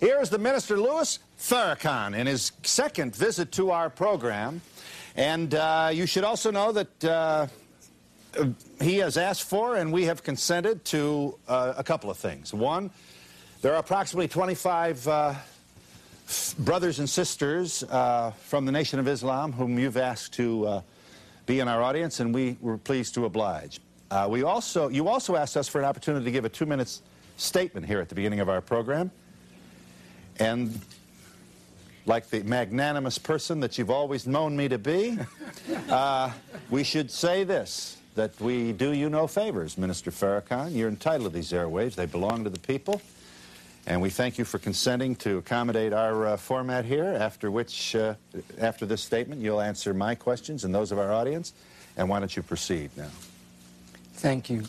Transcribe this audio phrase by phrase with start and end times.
[0.00, 4.60] Here is the Minister Louis Farrakhan in his second visit to our program.
[5.16, 7.46] And uh, you should also know that uh,
[8.80, 12.52] he has asked for and we have consented to uh, a couple of things.
[12.52, 12.90] One,
[13.62, 15.34] there are approximately 25 uh,
[16.58, 20.80] brothers and sisters uh, from the Nation of Islam whom you've asked to uh,
[21.48, 23.80] be in our audience, and we were pleased to oblige.
[24.28, 27.00] we also, you also asked us for an opportunity to give a two-minute
[27.38, 29.10] statement here at the beginning of our program.
[30.38, 30.78] And
[32.04, 35.18] like the magnanimous person that you've always known me to be,
[35.88, 36.30] uh,
[36.70, 40.74] we should say this, that we do you no favors, Minister Farrakhan.
[40.74, 41.94] You're entitled to these airwaves.
[41.94, 43.00] They belong to the people.
[43.86, 48.14] And we thank you for consenting to accommodate our uh, format here, after which, uh,
[48.58, 51.54] after this statement, you'll answer my questions and those of our audience.
[51.96, 53.08] And why don't you proceed now?
[54.14, 54.64] Thank you.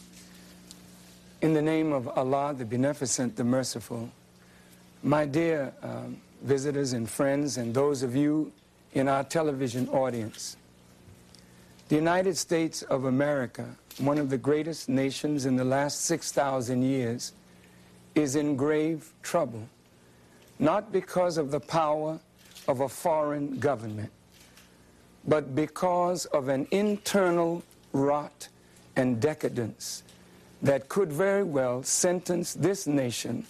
[1.41, 4.09] In the name of Allah, the Beneficent, the Merciful,
[5.03, 8.51] my dear um, visitors and friends, and those of you
[8.93, 10.57] in our television audience,
[11.89, 13.65] the United States of America,
[13.97, 17.33] one of the greatest nations in the last 6,000 years,
[18.15, 19.67] is in grave trouble,
[20.57, 22.19] not because of the power
[22.67, 24.11] of a foreign government,
[25.27, 28.47] but because of an internal rot
[28.95, 30.03] and decadence
[30.61, 33.45] that could very well sentence this nation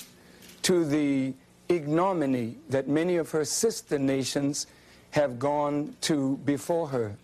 [0.61, 1.33] to the
[1.67, 4.67] ignominy that many of her sister nations
[5.11, 7.15] have gone to before her.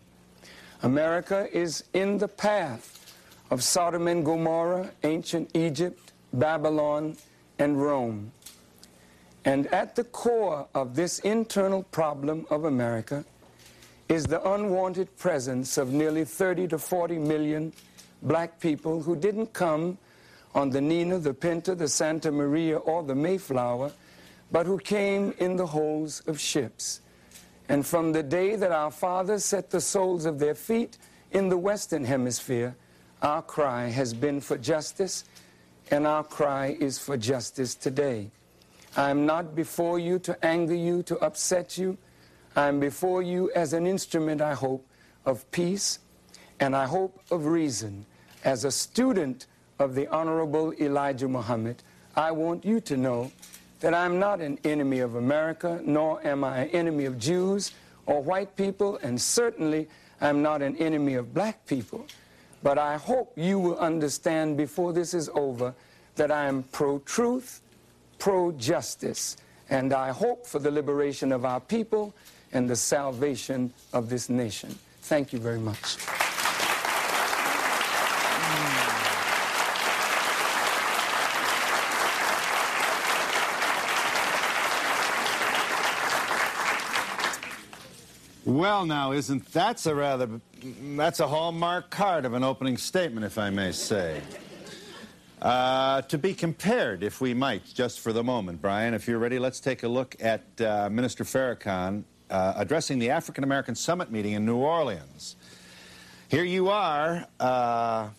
[0.82, 3.14] America is in the path
[3.52, 6.05] of Sodom and Gomorrah, ancient Egypt,
[6.40, 7.18] Babylon,
[7.60, 8.32] and Rome.
[9.46, 13.24] And at the core of this internal problem of America
[14.10, 17.74] is the unwanted presence of nearly 30 to 40 million
[18.22, 19.98] black people who didn't come
[20.54, 23.92] on the Nina, the Pinta, the Santa Maria, or the Mayflower,
[24.52, 27.02] but who came in the holds of ships.
[27.68, 30.98] And from the day that our fathers set the soles of their feet
[31.32, 32.76] in the Western Hemisphere,
[33.22, 35.26] our cry has been for justice,
[35.92, 38.30] and our cry is for justice today.
[38.98, 41.98] I am not before you to anger you, to upset you.
[42.56, 44.86] I am before you as an instrument, I hope,
[45.26, 46.00] of peace,
[46.60, 48.06] and I hope of reason.
[48.44, 49.48] As a student
[49.80, 51.84] of the Honorable Elijah Muhammad,
[52.16, 53.32] I want you to know
[53.82, 57.74] that I'm not an enemy of America, nor am I an enemy of Jews
[58.06, 59.90] or white people, and certainly
[60.22, 62.06] I'm not an enemy of black people.
[62.66, 65.76] But I hope you will understand before this is over
[66.16, 67.62] that I am pro-truth,
[68.18, 69.38] pro-justice,
[69.70, 72.16] and I hope for the liberation of our people
[72.54, 74.80] and the salvation of this nation.
[75.04, 75.98] Thank you very much.
[88.46, 90.40] Well, now, isn't that's a rather
[90.96, 94.22] that's a hallmark card of an opening statement, if I may say.
[95.42, 99.40] Uh, to be compared, if we might, just for the moment, Brian, if you're ready,
[99.40, 104.34] let's take a look at uh, Minister Farrakhan uh, addressing the African American Summit meeting
[104.34, 105.38] in New Orleans.
[106.30, 108.10] Here you are, uh,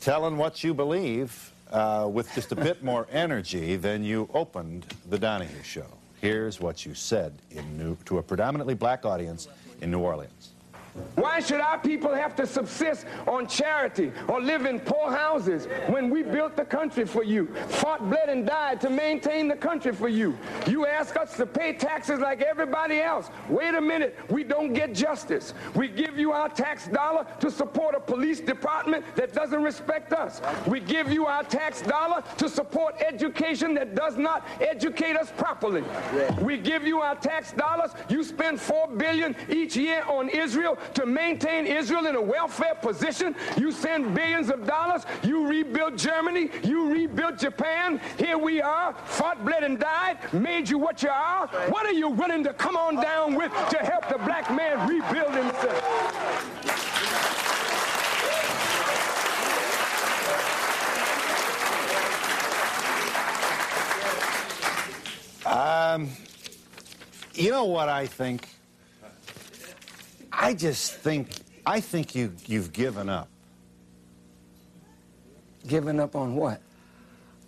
[0.00, 5.18] telling what you believe uh, with just a bit more energy than you opened the
[5.18, 5.95] Donahue show.
[6.20, 7.34] Here's what you said
[7.76, 9.48] New, to a predominantly black audience
[9.80, 10.55] in New Orleans.
[11.16, 16.10] Why should our people have to subsist on charity or live in poor houses when
[16.10, 20.08] we built the country for you, fought, bled, and died to maintain the country for
[20.08, 20.36] you?
[20.66, 23.30] You ask us to pay taxes like everybody else.
[23.48, 25.54] Wait a minute, we don't get justice.
[25.74, 30.40] We give you our tax dollar to support a police department that doesn't respect us.
[30.66, 35.84] We give you our tax dollar to support education that does not educate us properly.
[36.40, 37.92] We give you our tax dollars.
[38.08, 43.34] You spend $4 billion each year on Israel to maintain Israel in a welfare position.
[43.56, 45.02] You send billions of dollars.
[45.22, 46.50] You rebuilt Germany.
[46.62, 48.00] You rebuilt Japan.
[48.18, 51.46] Here we are, fought, bled, and died, made you what you are.
[51.68, 55.34] What are you willing to come on down with to help the black man rebuild
[55.34, 56.16] himself?
[65.46, 66.10] Um,
[67.34, 68.55] you know what I think?
[70.38, 71.30] I just think,
[71.64, 73.28] I think you, you've given up.
[75.66, 76.60] Given up on what?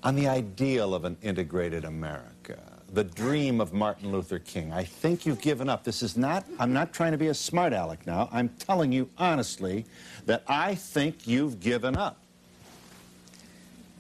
[0.02, 2.58] On the ideal of an integrated America.
[2.92, 4.72] the dream of Martin Luther King.
[4.72, 5.84] I think you've given up.
[5.84, 8.30] This is not, I'm not trying to be a smart aleck now.
[8.32, 9.84] I'm telling you honestly
[10.24, 12.16] that I think you've given up.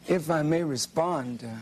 [0.06, 1.54] If I may respond, uh,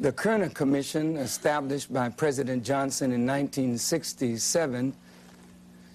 [0.00, 4.94] the Kerner Commission, established by President Johnson in 1967,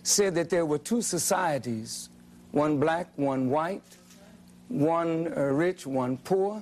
[0.04, 2.10] said that there were two societies
[2.52, 3.82] one black, one white,
[4.68, 6.62] one uh, rich, one poor.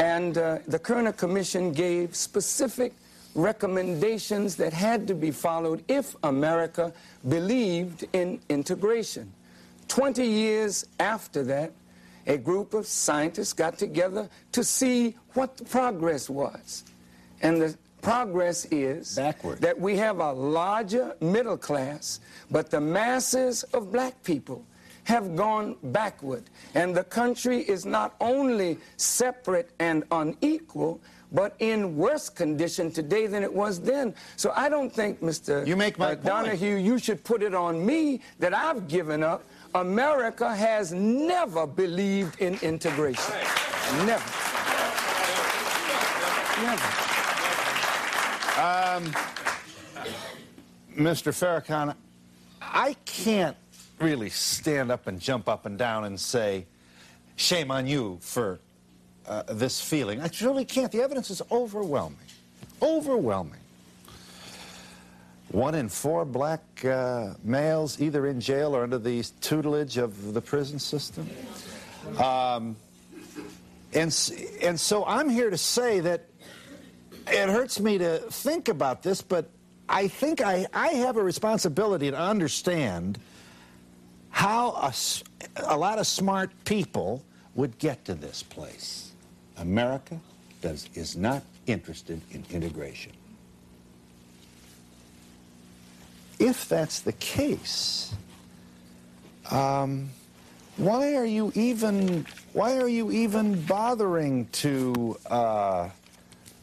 [0.00, 2.92] And uh, the Kerner Commission gave specific
[3.36, 6.92] recommendations that had to be followed if America
[7.28, 9.32] believed in integration.
[9.86, 11.72] 20 years after that,
[12.26, 16.84] a group of scientists got together to see what the progress was.
[17.42, 19.60] And the progress is Backward.
[19.60, 24.64] that we have a larger middle class, but the masses of black people
[25.04, 26.44] have gone backward.
[26.74, 31.00] And the country is not only separate and unequal,
[31.32, 34.14] but in worse condition today than it was then.
[34.36, 35.66] So I don't think, Mr.
[35.66, 36.24] You make my uh, point.
[36.24, 39.44] Donahue, you should put it on me that I've given up.
[39.74, 43.34] America has never believed in integration.
[44.04, 44.24] Never.
[46.62, 47.07] Never.
[50.96, 51.32] Mr.
[51.32, 51.94] Farrakhan,
[52.60, 53.56] I can't
[54.00, 56.66] really stand up and jump up and down and say,
[57.36, 58.58] shame on you for
[59.26, 60.20] uh, this feeling.
[60.20, 60.90] I truly can't.
[60.90, 62.18] The evidence is overwhelming.
[62.82, 63.60] Overwhelming.
[65.52, 70.40] One in four black uh, males either in jail or under the tutelage of the
[70.40, 71.30] prison system.
[72.18, 72.74] Um,
[73.94, 74.12] and,
[74.62, 76.24] and so I'm here to say that
[77.30, 79.50] it hurts me to think about this, but
[79.88, 83.18] I think I, I have a responsibility to understand
[84.30, 84.92] how
[85.56, 89.12] a lot of smart people would get to this place.
[89.56, 90.20] America
[90.60, 93.12] does, is not interested in integration.
[96.38, 98.14] If that's the case,
[99.50, 100.10] um,
[100.76, 105.88] why are you even why are you even bothering to uh,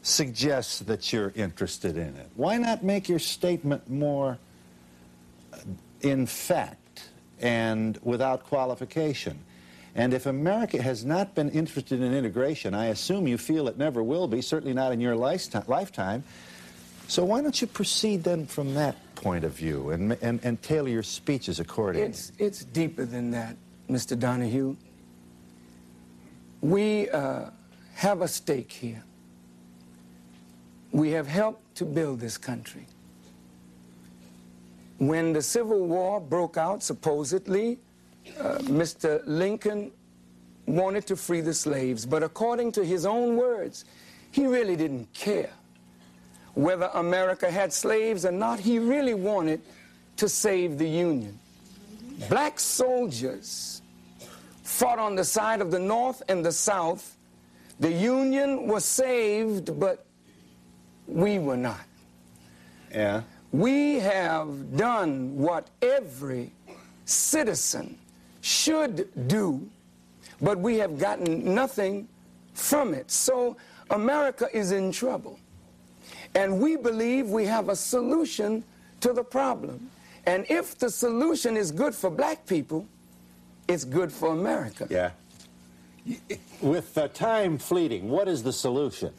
[0.06, 2.30] suggest that you're interested in it?
[2.36, 4.38] Why not make your statement more
[5.52, 5.58] uh,
[6.00, 7.08] in fact
[7.40, 9.38] and without qualification?
[9.96, 14.02] And if America has not been interested in integration, I assume you feel it never
[14.02, 15.64] will be, certainly not in your lifetime.
[15.66, 16.22] lifetime.
[17.08, 20.88] So why don't you proceed then from that point of view and, and, and tailor
[20.88, 22.08] your speeches accordingly?
[22.08, 23.56] It's, it's deeper than that,
[23.88, 24.18] Mr.
[24.18, 24.76] Donahue.
[26.60, 27.50] We uh,
[27.94, 29.02] have a stake here.
[30.92, 32.86] We have helped to build this country.
[34.98, 37.78] When the Civil War broke out, supposedly,
[38.38, 39.22] uh, Mr.
[39.26, 39.92] Lincoln
[40.66, 43.84] wanted to free the slaves, but according to his own words,
[44.32, 45.50] he really didn't care
[46.54, 48.58] whether America had slaves or not.
[48.58, 49.60] He really wanted
[50.16, 51.38] to save the Union.
[52.30, 53.82] Black soldiers
[54.62, 57.16] fought on the side of the North and the South.
[57.78, 60.06] The Union was saved, but
[61.06, 61.84] we were not.
[62.92, 63.22] yeah.
[63.52, 66.52] We have done what every
[67.04, 67.96] citizen
[68.40, 69.66] should do,
[70.42, 72.08] but we have gotten nothing
[72.54, 73.10] from it.
[73.10, 73.56] So
[73.90, 75.38] America is in trouble.
[76.34, 78.62] And we believe we have a solution
[79.00, 79.88] to the problem.
[80.26, 82.86] And if the solution is good for black people,
[83.68, 84.86] it's good for America.
[84.90, 85.12] Yeah.
[86.60, 89.12] With uh, time fleeting, what is the solution?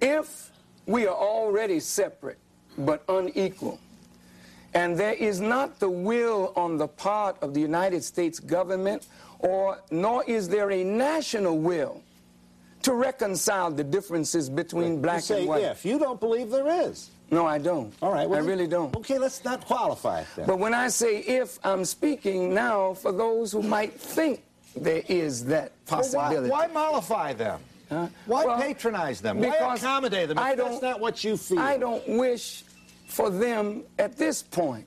[0.00, 0.50] If
[0.86, 2.38] we are already separate
[2.76, 3.78] but unequal,
[4.74, 9.06] and there is not the will on the part of the United States government,
[9.40, 12.02] or nor is there a national will
[12.82, 15.62] to reconcile the differences between You black and white.
[15.62, 15.84] if.
[15.84, 17.10] You don't believe there is.
[17.30, 17.92] No, I don't.
[18.00, 18.28] All right.
[18.28, 18.94] well I really don't.
[18.96, 20.46] Okay, let's not qualify it then.
[20.46, 24.44] But when I say if, I'm speaking now for those who might think
[24.76, 26.50] there is that Well, why, possibility.
[26.50, 27.60] why mollify them?
[27.88, 29.38] Why Well, patronize them?
[29.40, 31.58] Why accommodate them if I that's don't- not what you feel?
[31.58, 32.64] I don't wish
[33.08, 34.86] for them at this point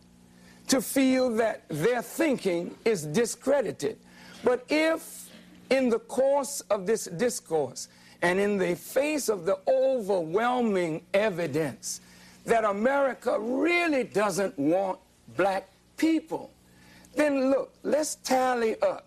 [0.67, 3.98] to feel that their thinking is discredited.
[4.43, 5.29] But if
[5.70, 7.88] in the course of this discourse
[8.22, 12.01] and in the face of the overwhelming evidence
[12.46, 15.00] that America really doesn't want
[15.36, 15.67] black
[15.98, 16.51] people,
[17.15, 19.05] then look, let's tally up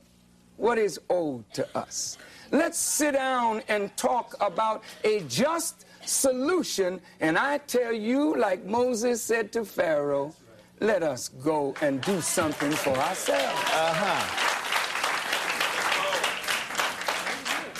[0.56, 2.16] what is owed to us.
[2.50, 7.00] Let's sit down and talk about a just solution.
[7.20, 10.34] And I tell you, like Moses said to Pharaoh,
[10.80, 13.60] let us go and do something for ourselves.
[13.72, 14.40] Uh huh.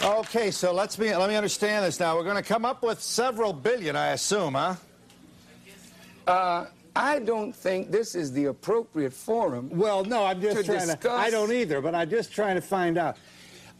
[0.04, 2.14] Okay, so let's me let me understand this now.
[2.14, 4.74] We're going to come up with several billion, I assume, huh?
[6.26, 9.70] Uh, I don't think this is the appropriate forum.
[9.72, 11.02] Well, no, I'm just to trying discuss.
[11.02, 11.10] to.
[11.10, 13.16] I don't either, but I'm just trying to find out.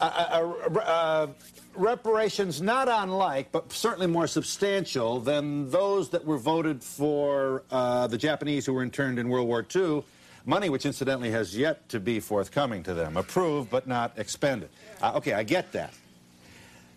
[0.00, 1.26] Uh, uh, uh,
[1.74, 8.18] reparations not unlike, but certainly more substantial than those that were voted for uh, the
[8.18, 10.04] Japanese who were interned in World War II.
[10.46, 14.68] Money which incidentally has yet to be forthcoming to them, approved but not expended.
[15.00, 15.94] Uh, okay, I get that.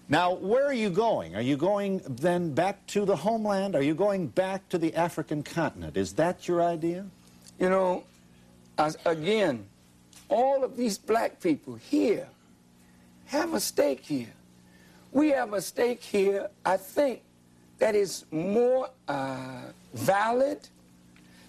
[0.10, 1.36] Now, where are you going?
[1.36, 3.76] Are you going then back to the homeland?
[3.76, 5.98] Are you going back to the African continent?
[5.98, 7.06] Is that your idea?
[7.60, 8.04] You know,
[8.78, 9.66] as, again,
[10.30, 12.28] all of these black people here
[13.28, 14.34] have a stake here.
[15.12, 17.22] We have a stake here, I think,
[17.80, 19.62] that is more uh,
[19.94, 20.68] valid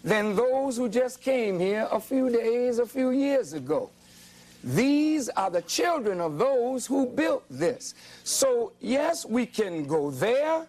[0.04, 3.90] than those who just came here a few days, a few years ago.
[4.62, 7.94] These are the children of those who built this.
[8.24, 10.66] So, yes, we can go there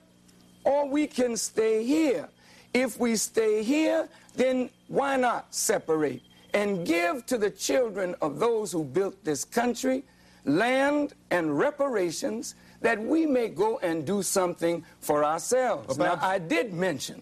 [0.63, 2.29] or we can stay here.
[2.73, 6.21] If we stay here, then why not separate
[6.53, 10.03] and give to the children of those who built this country
[10.45, 15.97] land and reparations that we may go and do something for ourselves.
[15.97, 17.21] Well, now, I did mention,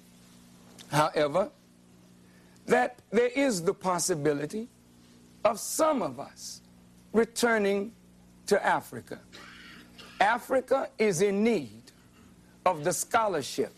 [0.91, 1.50] however,
[2.67, 4.67] that there is the possibility
[5.43, 6.62] of some of us
[7.13, 7.93] returning
[8.47, 9.19] to Africa.
[10.19, 11.91] Africa is in need
[12.65, 13.74] of the scholarship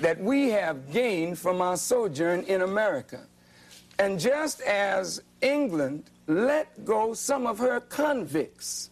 [0.00, 3.20] that we have gained from our sojourn in America.
[3.98, 8.90] And just as England let go some of her convicts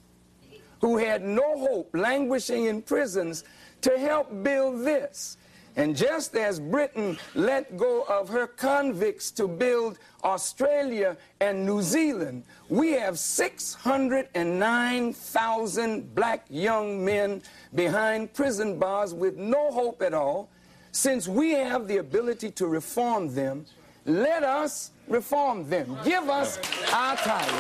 [0.81, 3.45] who had no hope, languishing in prisons,
[3.83, 5.37] to help build this.
[5.77, 12.45] And just as Britain let go of her convicts to build Australia and New Zealand,
[12.71, 17.43] we have 609,000 black young men
[17.75, 20.49] behind prison bars with no hope at all.
[20.93, 23.67] Since we have the ability to reform them,
[24.07, 25.97] let us reform them.
[26.05, 26.59] Give us
[26.93, 27.59] our title.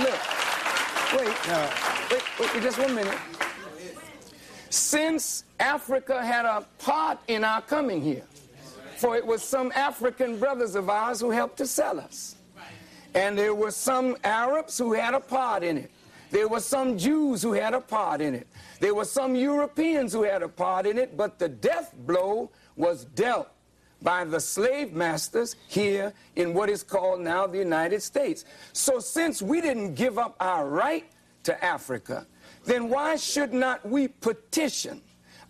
[0.00, 0.20] Look,
[1.14, 1.48] wait,
[2.10, 3.18] wait, wait, wait, just one minute.
[4.70, 8.24] Since Africa had a part in our coming here,
[8.96, 12.36] for it was some African brothers of ours who helped to sell us.
[13.14, 15.90] And there were some Arabs who had a part in it.
[16.30, 18.46] There were some Jews who had a part in it.
[18.80, 23.04] There were some Europeans who had a part in it, but the death blow was
[23.06, 23.48] dealt
[24.02, 28.44] by the slave masters here in what is called now the United States.
[28.72, 31.04] So since we didn't give up our right
[31.44, 32.26] to Africa,
[32.64, 35.00] then why should not we petition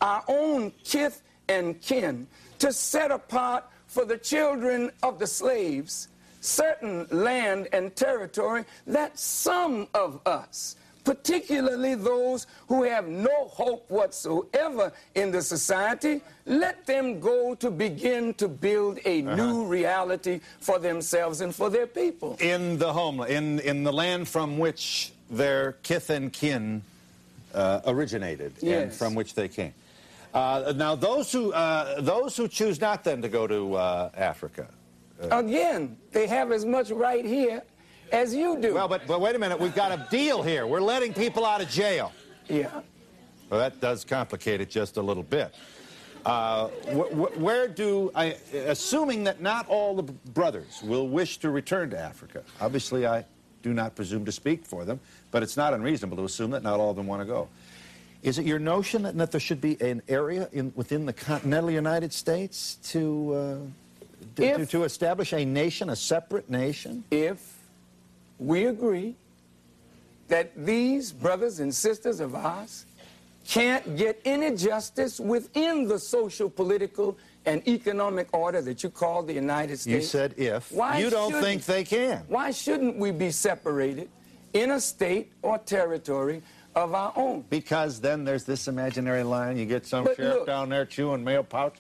[0.00, 2.26] our own kith and kin
[2.59, 6.09] to set apart for the children of the slaves
[6.47, 10.76] certain land and territory that some of us,
[11.07, 18.35] particularly those who have no hope whatsoever in the society, let them go to begin
[18.35, 22.37] to build a new reality for themselves and for their people.
[22.41, 26.83] In the homeland, in, in the land from which their kith and kin
[27.55, 29.73] uh, originated and from which they came.
[30.35, 34.67] Uh, now, those who, uh, those who choose not then to go to uh, Africa,
[35.31, 37.63] Again, they have as much right here
[38.13, 38.75] as you do.
[38.75, 39.59] Well, but, but wait a minute.
[39.59, 40.67] We've got a deal here.
[40.67, 42.13] We're letting people out of jail.
[42.49, 42.81] yeah.
[43.51, 45.55] Well, that does complicate it just a little bit.
[46.25, 51.51] Uh, wh- wh- where do I, assuming that not all the brothers will wish to
[51.51, 53.25] return to Africa, obviously I
[53.63, 54.99] do not presume to speak for them,
[55.31, 57.49] but it's not unreasonable to assume that not all of them want to go.
[58.25, 62.13] Is it your notion that, there should be an area in, within the continental United
[62.13, 63.69] States to,
[64.37, 67.05] uh, If- to, to establish a nation, a separate nation?
[67.13, 67.56] if
[68.38, 69.14] we agree
[70.28, 72.85] that these brothers and sisters of ours
[73.47, 79.33] can't get any justice within the social, political, and economic order that you call the
[79.33, 79.95] United States.
[79.95, 80.73] You said if.
[80.73, 82.25] Why you don't think they can.
[82.26, 84.09] Why shouldn't we be separated
[84.52, 86.43] in a state or territory
[86.75, 87.45] of our own?
[87.49, 89.57] Because then there's this imaginary line.
[89.57, 91.76] You get some But sheriff look- down there chewing mail pouch,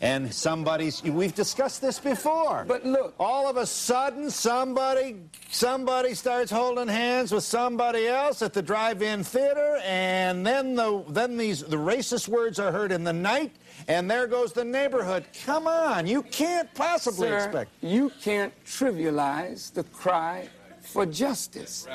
[0.00, 1.02] and somebody's.
[1.02, 2.64] We've discussed this before.
[2.66, 5.16] But look- all of a sudden, somebody
[5.50, 11.36] somebody starts holding hands with somebody else at the drive-in theater, and then the then
[11.36, 13.52] these the racist words are heard in the night,
[13.88, 15.24] and there goes the neighborhood.
[15.44, 17.70] Come on, you can't possibly Sir, expect.
[17.82, 20.48] you can't trivialize the cry
[20.82, 21.86] for justice.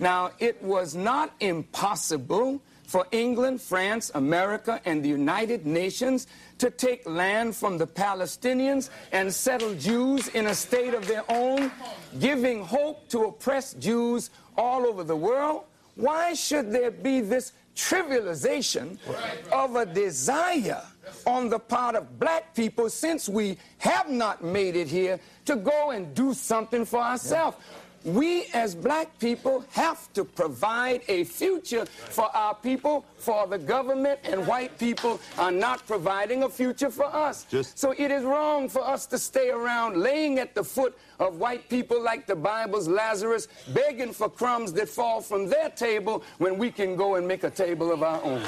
[0.00, 6.26] Now, it was not impossible for England, France, America, and the United Nations
[6.56, 11.70] to take land from the Palestinians and settle Jews in a state of their own,
[12.18, 15.64] giving hope to oppressed Jews all over the world.
[15.96, 18.96] Why should there be this trivialization
[19.52, 20.82] of a desire
[21.26, 25.90] on the part of black people since we have not made it here to go
[25.90, 27.58] and do something for ourselves?
[28.08, 34.20] We as black people have to provide a future for our people, for the government,
[34.24, 37.44] and white people are not providing a future for us.
[37.50, 41.36] Just- so it is wrong for us to stay around laying at the foot of
[41.38, 46.56] white people like the Bible's Lazarus, begging for crumbs that fall from their table when
[46.56, 48.42] we can go and make a table of our own.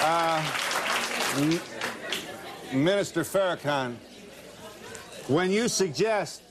[0.00, 0.42] Uh,
[2.72, 3.96] Minister Farrakhan,
[5.26, 6.42] when you suggest,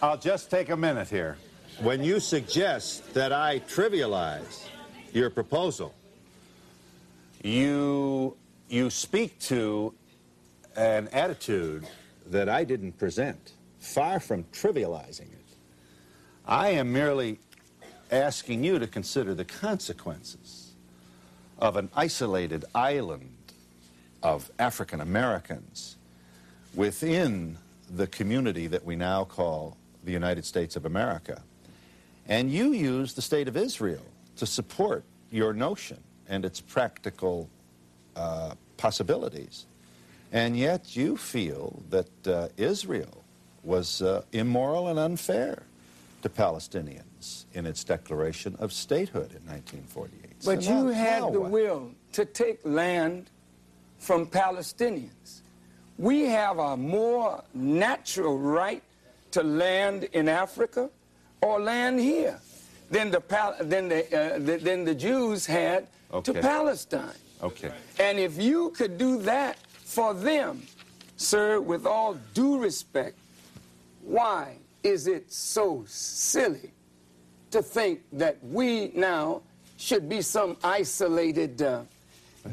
[0.00, 1.36] I'll just take a minute here.
[1.80, 4.68] When you suggest that I trivialize
[5.12, 5.94] your proposal,
[7.42, 8.36] you,
[8.70, 9.92] you speak to
[10.76, 11.86] an attitude
[12.26, 15.44] that I didn't present, far from trivializing it.
[16.46, 17.38] I am merely
[18.10, 20.72] asking you to consider the consequences
[21.58, 23.35] of an isolated island
[24.26, 25.96] of African Americans
[26.74, 27.56] within
[27.94, 31.40] the community that we now call the United States of America.
[32.26, 34.02] And you use the state of Israel
[34.38, 37.48] to support your notion and its practical
[38.16, 39.66] uh, possibilities.
[40.32, 43.22] And yet you feel that uh, Israel
[43.62, 45.62] was uh, immoral and unfair
[46.22, 50.30] to Palestinians in its declaration of statehood in 1948.
[50.44, 51.50] But So now- you had the what?
[51.52, 53.30] will to take land
[53.98, 55.40] from Palestinians.
[55.98, 58.82] We have a more natural right
[59.32, 60.90] to land in Africa
[61.40, 62.38] or land here
[62.90, 66.32] than the, Pal- than the, uh, the, than the Jews had Okay.
[66.34, 67.16] to Palestine.
[67.42, 67.72] Okay.
[67.98, 70.62] And if you could do that for them,
[71.16, 73.18] sir, with all due respect,
[74.02, 76.70] why is it so silly
[77.50, 79.42] to think that we now
[79.78, 81.82] should be some isolated uh,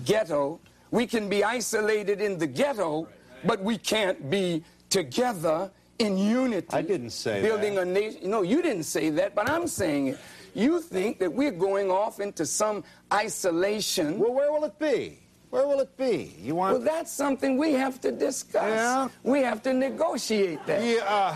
[0.04, 0.60] ghetto?
[0.94, 3.08] We can be isolated in the ghetto,
[3.44, 6.68] but we can't be together in unity.
[6.72, 7.82] I didn't say building that.
[7.82, 8.30] a nation.
[8.30, 10.20] No, you didn't say that, but I'm saying it.
[10.54, 14.20] You think that we're going off into some isolation.
[14.20, 15.18] Well, where will it be?
[15.50, 16.36] Where will it be?
[16.40, 16.78] You want?
[16.78, 18.70] Well, that's something we have to discuss.
[18.70, 19.08] Yeah?
[19.24, 20.84] We have to negotiate that.
[20.84, 21.02] Yeah.
[21.08, 21.34] Uh,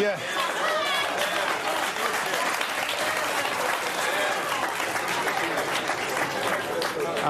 [0.00, 0.20] yeah.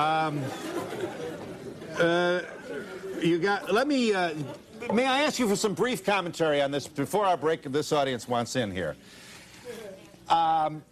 [0.01, 0.43] Um,
[1.99, 2.41] uh,
[3.21, 3.71] you got.
[3.71, 4.15] Let me.
[4.15, 4.33] Uh,
[4.95, 7.65] may I ask you for some brief commentary on this before our break?
[7.65, 8.97] This audience wants in here.
[10.31, 10.83] Um,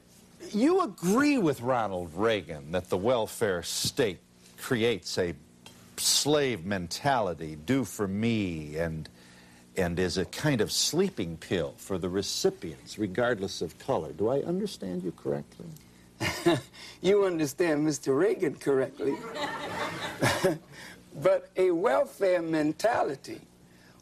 [0.52, 4.18] you agree with Ronald Reagan that the welfare state
[4.58, 5.34] creates a
[5.96, 9.08] slave mentality, do for me, and
[9.74, 14.12] and is a kind of sleeping pill for the recipients, regardless of color.
[14.12, 15.64] Do I understand you correctly?
[17.00, 18.18] You understand Mr.
[18.18, 19.16] Reagan correctly.
[21.22, 23.40] but a welfare mentality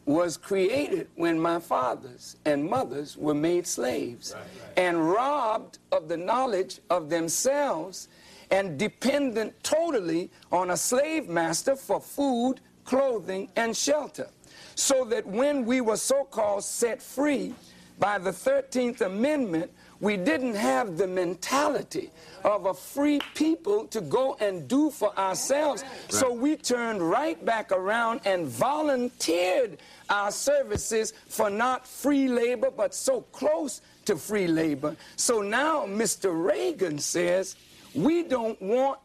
[0.05, 4.35] was created when my fathers and mothers were made slaves
[4.77, 8.07] and robbed of the knowledge of themselves
[8.49, 14.29] and dependent totally on a slave master for food, clothing, and shelter.
[14.75, 17.53] So that when we were so called set free
[17.99, 22.11] by the 13th Amendment, we didn't have the mentality
[22.43, 25.83] of a free people to go and do for ourselves.
[26.09, 29.79] So we turned right back around and volunteered
[30.09, 34.95] our services for not free labor, but so close to free labor.
[35.15, 36.31] So now Mr.
[36.31, 37.55] Reagan says
[37.93, 38.99] we don't want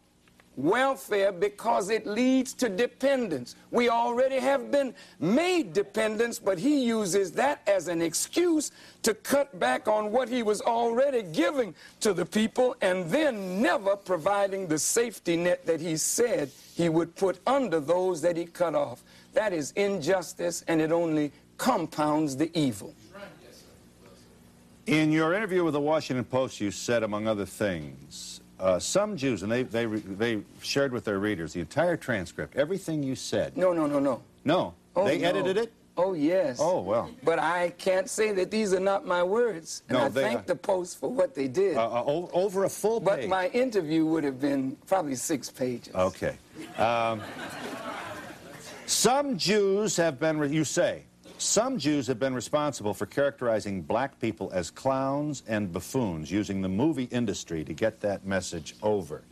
[0.56, 3.56] welfare because it leads to dependence.
[3.70, 8.70] We already have been made dependents, but he uses that as an excuse
[9.02, 13.96] to cut back on what he was already giving to the people and then never
[13.96, 18.74] providing the safety net that he said he would put under those that he cut
[18.74, 19.02] off.
[19.32, 22.94] That is injustice and it only compounds the evil.
[24.86, 29.42] In your interview with the Washington Post, you said, among other things, uh, some Jews,
[29.42, 33.56] and they, they, they shared with their readers the entire transcript, everything you said.
[33.56, 34.22] No, no, no, no.
[34.44, 34.74] No.
[34.94, 35.28] Oh, they no.
[35.28, 35.72] edited it?
[35.96, 36.58] Oh, yes.
[36.60, 37.10] Oh, well.
[37.22, 39.82] But I can't say that these are not my words.
[39.88, 40.44] And No, I they thank are.
[40.44, 41.76] the Post for what they did.
[41.76, 43.24] Uh, uh, over a full but page.
[43.24, 45.94] But my interview would have been probably six pages.
[45.94, 46.36] Okay.
[46.78, 47.20] Um,
[48.86, 51.02] some Jews have been, you say,
[51.42, 56.68] some Jews have been responsible for characterizing black people as clowns and buffoons, using the
[56.68, 59.22] movie industry to get that message over.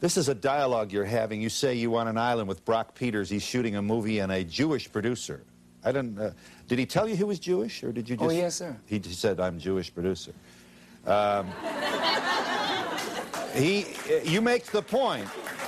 [0.00, 1.40] This is a dialogue you're having.
[1.42, 3.28] You say you want an island with Brock Peters.
[3.28, 5.42] He's shooting a movie and a Jewish producer.
[5.84, 6.18] I don't.
[6.18, 6.30] Uh,
[6.68, 8.76] did he tell you he was Jewish, or did you Just, Oh, yes, sir.
[8.86, 10.32] He, he said, "I'm Jewish producer."
[11.06, 11.50] Um,
[13.54, 13.86] he,
[14.24, 15.26] you make the point.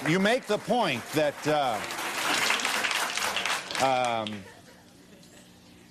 [0.09, 1.35] You make the point that.
[1.47, 1.79] Uh,
[3.85, 4.45] um,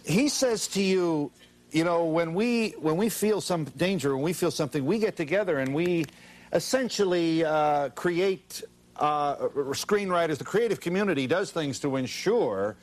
[0.09, 1.31] he says to you,
[1.71, 5.15] you know, when we when we feel some danger, when we feel something, we get
[5.15, 6.05] together and we
[6.53, 8.63] essentially uh, create.
[8.95, 12.75] Uh, screenwriters, the creative community does things to ensure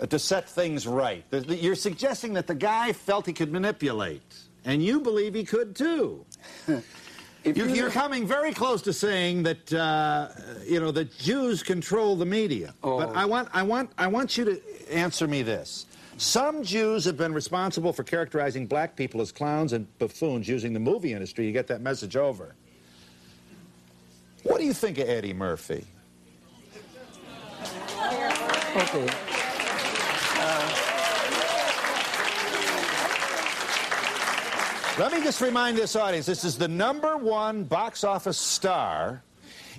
[0.00, 1.24] uh, to set things right.
[1.48, 4.22] You're suggesting that the guy felt he could manipulate,
[4.64, 6.24] and you believe he could too.
[7.42, 10.28] You're, you you're coming very close to saying that uh,
[10.66, 12.74] you know that Jews control the media.
[12.82, 12.98] Oh.
[12.98, 14.60] But I want I want I want you to
[14.92, 15.86] answer me this.
[16.20, 20.78] Some Jews have been responsible for characterizing black people as clowns and buffoons using the
[20.78, 22.54] movie industry to get that message over.
[24.42, 25.82] What do you think of Eddie Murphy?
[28.76, 29.08] Okay.
[30.36, 30.74] Uh,
[34.98, 39.22] let me just remind this audience this is the number one box office star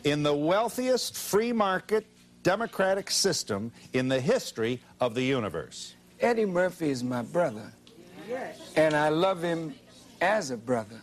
[0.05, 2.07] in the wealthiest free market
[2.41, 5.93] democratic system in the history of the universe.
[6.21, 7.73] Eddie Murphy is my brother.
[8.75, 9.73] And I love him
[10.21, 11.01] as a brother.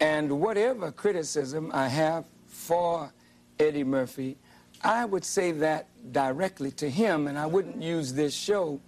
[0.00, 3.12] And whatever criticism I have for
[3.58, 4.36] Eddie Murphy,
[4.82, 8.80] I would say that directly to him, and I wouldn't use this show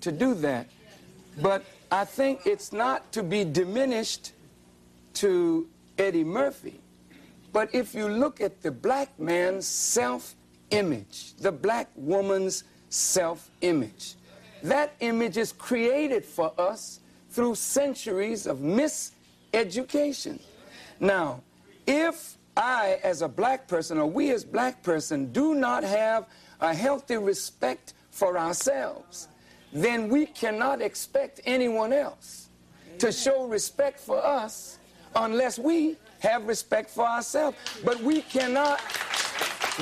[0.00, 0.68] to do that.
[1.40, 4.32] But I think it's not to be diminished
[5.14, 6.80] to Eddie Murphy.
[7.52, 10.34] But if you look at the black man's self
[10.70, 14.16] image, the black woman's self image,
[14.62, 20.40] that image is created for us through centuries of miseducation.
[21.00, 21.42] Now,
[21.86, 26.26] if I, as a black person, or we as black person, do not have
[26.60, 29.28] a healthy respect for ourselves,
[29.72, 32.48] then we cannot expect anyone else
[32.98, 34.78] to show respect for us
[35.14, 37.56] unless we have respect for ourselves.
[37.84, 38.80] But we cannot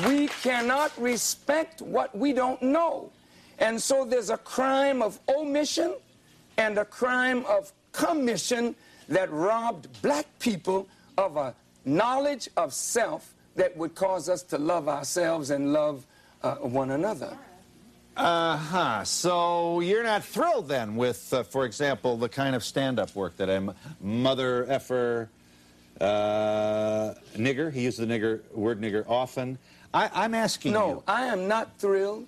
[0.06, 3.10] we cannot respect what we don't know.
[3.58, 5.94] And so there's a crime of omission
[6.58, 8.74] and a crime of commission
[9.08, 14.88] that robbed black people of a knowledge of self that would cause us to love
[14.88, 16.04] ourselves and love
[16.42, 17.36] uh, one another.
[18.16, 19.04] Uh huh.
[19.04, 23.36] So you're not thrilled then with, uh, for example, the kind of stand up work
[23.36, 25.28] that I'm mother effer,
[26.00, 27.72] uh, nigger.
[27.72, 29.58] He used the nigger word nigger often.
[29.92, 31.02] I, I'm asking No, you.
[31.06, 32.26] I am not thrilled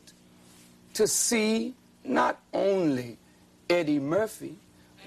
[0.98, 3.16] to see not only
[3.70, 4.56] Eddie Murphy,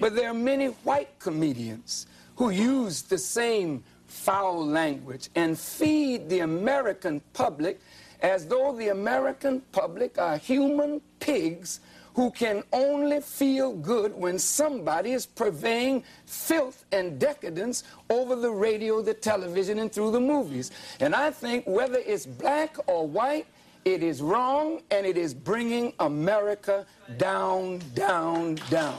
[0.00, 6.38] but there are many white comedians who use the same foul language and feed the
[6.38, 7.78] American public
[8.22, 11.80] as though the American public are human pigs
[12.14, 19.02] who can only feel good when somebody is purveying filth and decadence over the radio,
[19.02, 20.70] the television, and through the movies.
[21.00, 23.46] And I think whether it's black or white,
[23.84, 26.86] it is wrong and it is bringing America
[27.18, 28.94] down, down, down.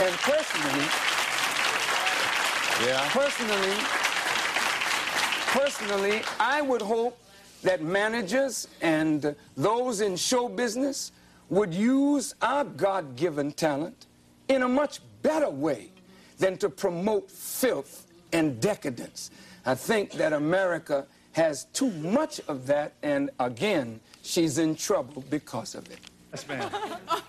[0.00, 0.86] And personally,
[2.84, 3.08] Yeah.
[3.12, 3.76] personally,
[5.52, 7.18] personally, I would hope
[7.62, 11.12] that managers and those in show business
[11.50, 14.06] would use our God given talent
[14.48, 15.90] in a much better way
[16.38, 19.30] than to promote filth and decadence.
[19.64, 25.74] I think that America has too much of that, and again, she's in trouble because
[25.74, 25.98] of it.
[26.32, 26.70] Yes, ma'am.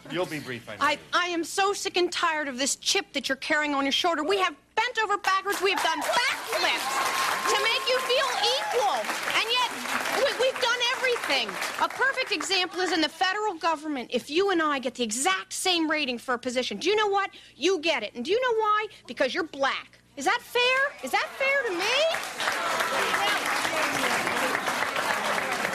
[0.10, 0.80] You'll be brief, I know.
[0.82, 3.92] I, I am so sick and tired of this chip that you're carrying on your
[3.92, 4.24] shoulder.
[4.24, 5.62] We have bent over backwards.
[5.62, 8.28] We have done backflips to make you feel
[8.58, 8.98] equal.
[9.38, 9.70] And yet,
[10.18, 11.50] we, we've done everything.
[11.84, 14.10] A perfect example is in the federal government.
[14.12, 17.08] If you and I get the exact same rating for a position, do you know
[17.08, 17.30] what?
[17.56, 18.16] You get it.
[18.16, 18.88] And do you know why?
[19.06, 20.00] Because you're black.
[20.18, 20.92] Is that fair?
[21.04, 21.94] Is that fair to me?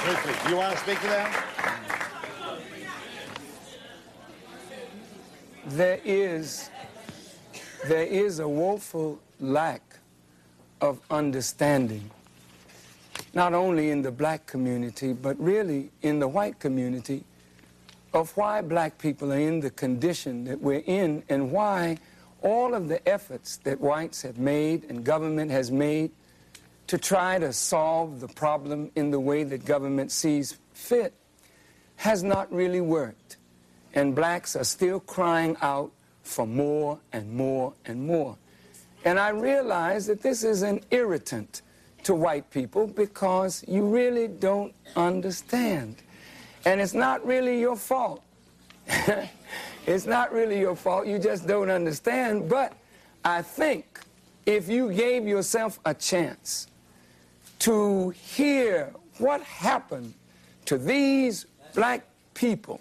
[0.04, 1.60] Briefly, you want to speak to that?
[5.70, 6.68] there is
[7.86, 9.82] there is a woeful lack
[10.80, 12.10] of understanding
[13.34, 17.22] not only in the black community but really in the white community
[18.12, 21.96] of why black people are in the condition that we're in and why
[22.42, 26.10] all of the efforts that whites have made and government has made
[26.90, 31.14] to try to solve the problem in the way that government sees fit
[31.94, 33.36] has not really worked
[33.94, 35.92] and blacks are still crying out
[36.24, 38.36] for more and more and more.
[39.04, 41.62] And I realize that this is an irritant
[42.02, 45.94] to white people because you really don't understand.
[46.64, 48.20] And it's not really your fault.
[49.86, 51.06] it's not really your fault.
[51.06, 52.48] You just don't understand.
[52.48, 52.72] But
[53.24, 54.00] I think
[54.44, 56.66] if you gave yourself a chance
[57.60, 60.14] to hear what happened
[60.64, 62.80] to these black people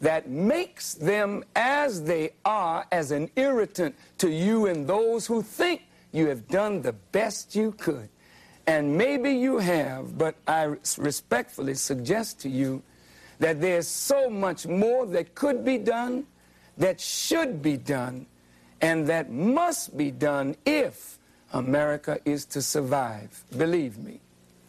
[0.00, 5.82] that makes them as they are as an irritant to you and those who think
[6.12, 8.08] you have done the best you could.
[8.66, 12.82] And maybe you have, but I respectfully suggest to you
[13.38, 16.26] that there's so much more that could be done,
[16.78, 18.26] that should be done,
[18.80, 21.18] and that must be done if
[21.52, 23.44] America is to survive.
[23.56, 24.20] Believe me.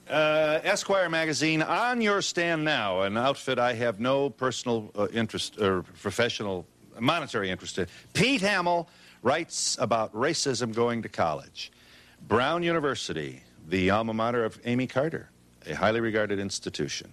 [0.10, 5.60] Uh, Esquire magazine, on your stand now, an outfit I have no personal uh, interest
[5.60, 6.65] or professional
[7.00, 7.88] monetary interest in.
[8.13, 8.89] Pete Hamill
[9.22, 11.72] writes about racism going to college.
[12.28, 15.30] Brown University, the alma mater of Amy Carter,
[15.65, 17.12] a highly regarded institution.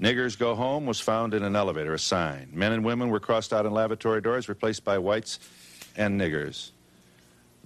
[0.00, 2.48] Niggers Go Home was found in an elevator, a sign.
[2.52, 5.38] Men and women were crossed out in lavatory doors, replaced by whites
[5.96, 6.70] and niggers.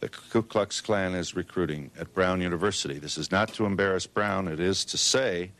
[0.00, 2.98] The Ku Klux Klan is recruiting at Brown University.
[2.98, 5.50] This is not to embarrass Brown, it is to say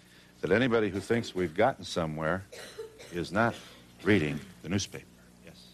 [0.43, 2.45] that anybody who thinks we've gotten somewhere
[3.13, 3.55] is not
[4.03, 5.07] reading the newspaper.
[5.45, 5.69] Yes.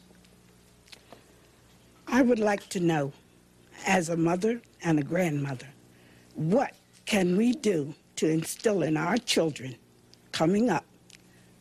[2.07, 3.13] I would like to know,
[3.85, 5.67] as a mother and a grandmother,
[6.37, 6.73] what
[7.05, 9.75] can we do to instill in our children
[10.31, 10.85] coming up?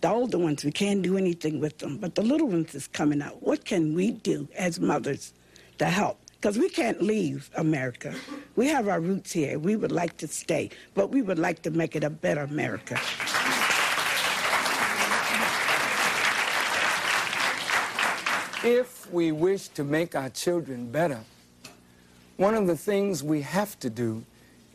[0.02, 3.24] The older ones, we can't do anything with them, but the little ones is coming
[3.24, 3.38] up.
[3.40, 5.34] What can we do as mothers
[5.80, 6.21] to help?
[6.42, 8.16] Because we can't leave America.
[8.56, 9.60] We have our roots here.
[9.60, 13.00] We would like to stay, but we would like to make it a better America.
[18.64, 21.20] If we wish to make our children better,
[22.38, 24.26] one of the things we have to do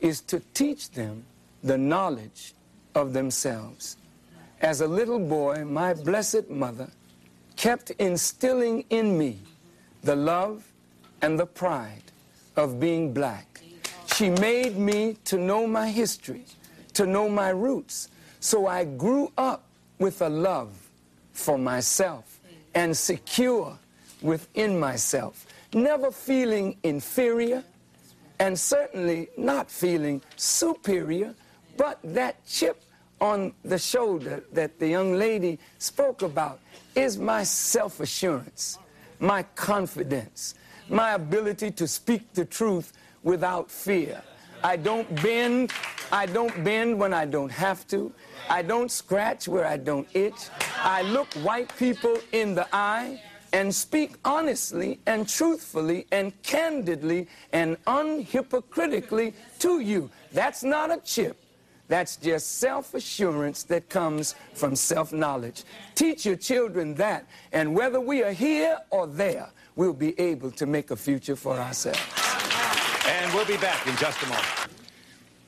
[0.01, 1.25] is to teach them
[1.65, 2.55] the knowledge
[2.95, 3.97] of themselves.
[4.61, 6.89] As a little boy, my blessed mother
[7.57, 9.41] kept instilling in me
[10.05, 10.63] the love
[11.23, 12.03] and the pride
[12.57, 13.61] of being black.
[14.15, 16.45] She made me to know my history,
[16.95, 18.09] to know my roots.
[18.41, 19.65] So I grew up
[19.99, 20.73] with a love
[21.33, 22.41] for myself
[22.75, 23.79] and secure
[24.23, 27.63] within myself, never feeling inferior
[28.39, 31.35] and certainly not feeling superior,
[31.77, 32.83] but that chip
[33.21, 36.61] on the shoulder that the young lady spoke about
[36.95, 38.79] is my self assurance,
[39.21, 40.55] my confidence,
[40.89, 44.23] my ability to speak the truth without fear.
[44.63, 45.73] I don't bend.
[46.13, 48.13] I don't bend when I don't have to.
[48.49, 50.49] I don't scratch where I don't itch.
[50.79, 53.21] I look white people in the eye
[53.53, 60.11] and speak honestly and truthfully and candidly and unhypocritically to you.
[60.33, 61.37] That's not a chip.
[61.89, 65.63] That's just self assurance that comes from self knowledge.
[65.95, 70.67] Teach your children that, and whether we are here or there, we'll be able to
[70.67, 72.01] make a future for ourselves.
[73.07, 74.66] And we'll be back in just a moment.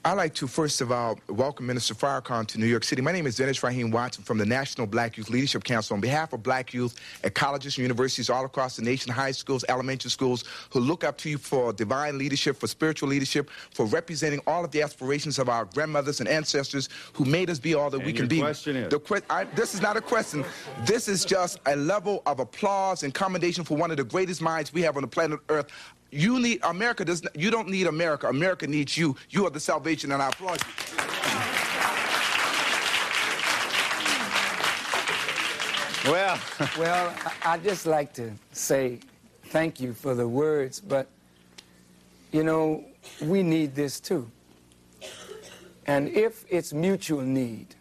[0.05, 3.03] I'd like to first of all welcome Minister Farrakhan to New York City.
[3.03, 5.95] My name is Dennis Raheem Watson from the National Black Youth Leadership Council.
[5.95, 9.65] On behalf of black youth at colleges and universities all across the nation, high schools,
[9.69, 14.41] elementary schools, who look up to you for divine leadership, for spiritual leadership, for representing
[14.47, 17.99] all of the aspirations of our grandmothers and ancestors who made us be all that
[17.99, 18.39] And we can be.
[18.39, 18.89] question is?
[18.91, 20.45] The que- I, this is not a question.
[20.87, 24.73] This is just a level of applause and commendation for one of the greatest minds
[24.73, 25.67] we have on the planet Earth.
[26.11, 27.05] You need America.
[27.05, 28.29] Does not, you don't need America.
[28.29, 29.17] America needs you.
[29.31, 30.73] You are the salvation, and I applaud you.
[36.07, 36.39] Well,
[36.79, 39.01] Well, I- I'd just like to say
[39.47, 41.07] thank you for the words, but
[42.33, 42.85] you know,
[43.23, 44.31] we need this too.
[45.87, 47.75] And if it's mutual need,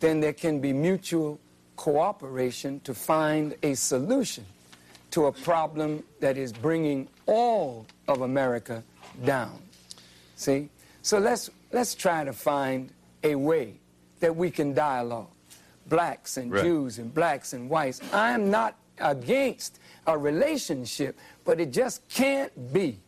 [0.00, 1.38] then there can be mutual
[1.76, 4.44] cooperation to find a solution
[5.10, 8.82] to a problem that is bringing all of America
[9.24, 9.58] down.
[10.36, 10.68] See?
[11.02, 12.90] So let's, let's try to find
[13.22, 13.74] a way
[14.20, 15.28] that we can dialogue.
[15.88, 16.62] Blacks and Right.
[16.62, 18.00] Jews and blacks and whites.
[18.12, 22.98] I am not against a relationship, but it just can't be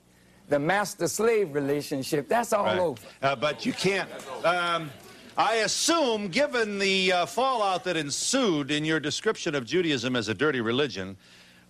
[0.48, 2.28] the master slave relationship.
[2.28, 2.78] That's all Right.
[2.78, 3.00] over.
[3.22, 4.08] Uh, but you can't.
[4.44, 4.90] Um,
[5.36, 10.34] I assume, given the uh, fallout that ensued in your description of Judaism as a
[10.34, 11.16] dirty religion,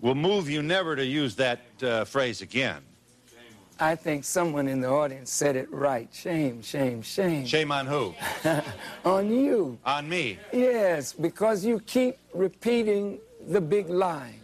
[0.04, 2.82] will move you never to use that uh, phrase again.
[3.80, 6.08] I think someone in the audience said it right.
[6.12, 7.44] Shame, shame, shame.
[7.46, 8.14] Shame on who?
[9.04, 9.78] On you.
[9.84, 10.38] On me.
[10.52, 14.34] Yes, because you keep repeating the big lie.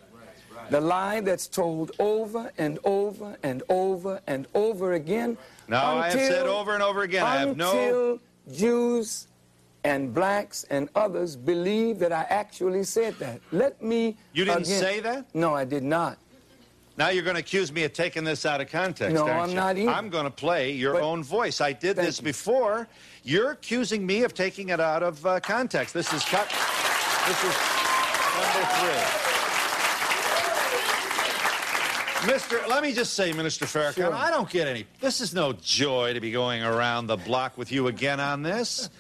[0.71, 5.37] The lie that's told over and over and over and over again.
[5.69, 8.21] No, I have said over and over again, I have no- Until
[8.53, 9.27] Jews
[9.85, 13.41] and blacks and others believe that I actually said that.
[13.53, 14.17] Let me.
[14.33, 15.35] You didn't again- say that?
[15.35, 16.19] No, I did not.
[16.97, 19.15] Now you're going to accuse me of taking this out of context.
[19.15, 19.55] No, I'm you?
[19.55, 19.91] not either.
[19.91, 21.61] I'm going to play your But- own voice.
[21.61, 22.25] I did this you.
[22.25, 22.89] before.
[23.23, 25.95] You're accusing me of taking it out of uh, context.
[25.95, 26.49] This is cut.
[27.27, 27.57] This is
[28.37, 29.27] number three.
[32.31, 32.67] Mr.
[32.69, 34.13] Let me just say, Minister Farrakhan, Sure.
[34.15, 34.85] I don't get any.
[35.01, 38.91] This is no joy to be going around the block with you again on this.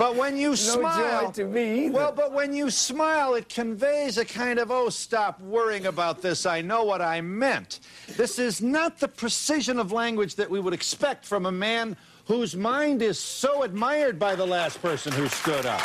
[0.00, 1.92] But when you smile, joy to me either.
[1.92, 6.46] well, but when you smile, it conveys a kind of, oh, stop worrying about this.
[6.46, 7.80] I know what I meant.
[8.16, 12.56] This is not the precision of language that we would expect from a man whose
[12.56, 15.82] mind is so admired by the last person who stood up.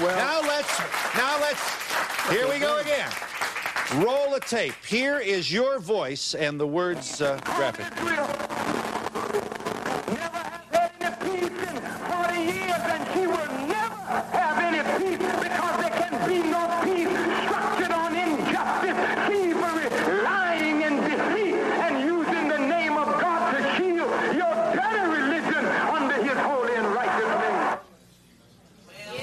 [0.00, 0.78] Well- now let's,
[1.14, 3.10] now let's, here we go again.
[3.96, 4.72] Roll the tape.
[4.86, 8.69] Here is your voice and the words uh, graphic.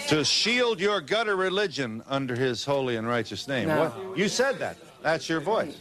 [0.08, 3.67] To shield your gutter religion under his holy and righteous name.
[3.67, 4.17] Now- What?
[4.17, 4.78] You said that.
[5.02, 5.76] That's your voice.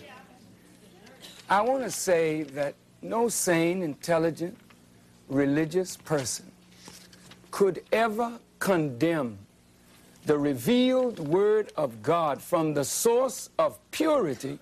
[1.48, 4.58] I want to say that no sane, intelligent,
[5.28, 6.50] religious person
[7.52, 9.38] could ever condemn
[10.24, 14.58] the revealed word of God from the source of purity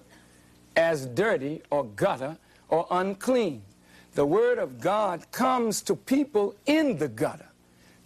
[0.76, 2.36] as dirty or gutter
[2.68, 3.62] or unclean.
[4.14, 7.48] The word of God comes to people in the gutter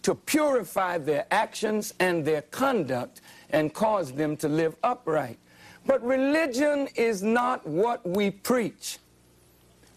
[0.09, 5.37] to purify their actions and their conduct and cause them to live upright.
[5.85, 8.97] But religion is not what we preach.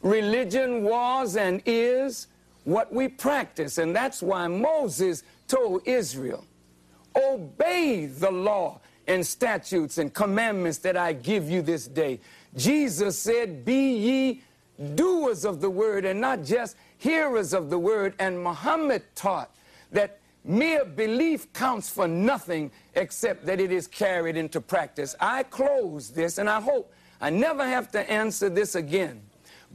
[0.02, 2.26] Religion was and is
[2.64, 6.44] what we practice, and that's why Moses told Israel,
[7.16, 12.20] Obey the law and statutes and commandments that I give you this day.
[12.54, 14.42] Jesus said, Be ye
[14.94, 18.12] doers of the word and not just hearers of the word.
[18.18, 19.50] And Muhammad taught
[19.92, 25.14] that mere belief counts for nothing except that it is carried into practice.
[25.20, 29.22] I close this and I hope I never have to answer this again.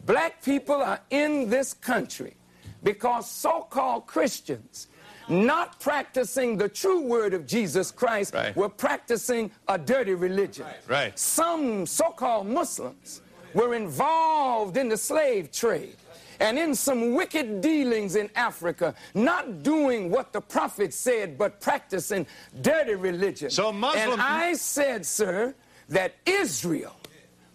[0.05, 2.35] Black people are in this country
[2.83, 4.87] because so called Christians,
[5.29, 8.55] not practicing the true word of Jesus Christ, Right.
[8.55, 10.65] were practicing a dirty religion.
[10.87, 11.17] Right.
[11.17, 13.21] Some so called Muslims
[13.53, 15.95] were involved in the slave trade
[16.39, 22.25] and in some wicked dealings in Africa, not doing what the prophet said, but practicing
[22.61, 23.49] dirty religion.
[23.49, 25.55] So Muslim- And I said, sir,
[25.89, 26.95] that Israel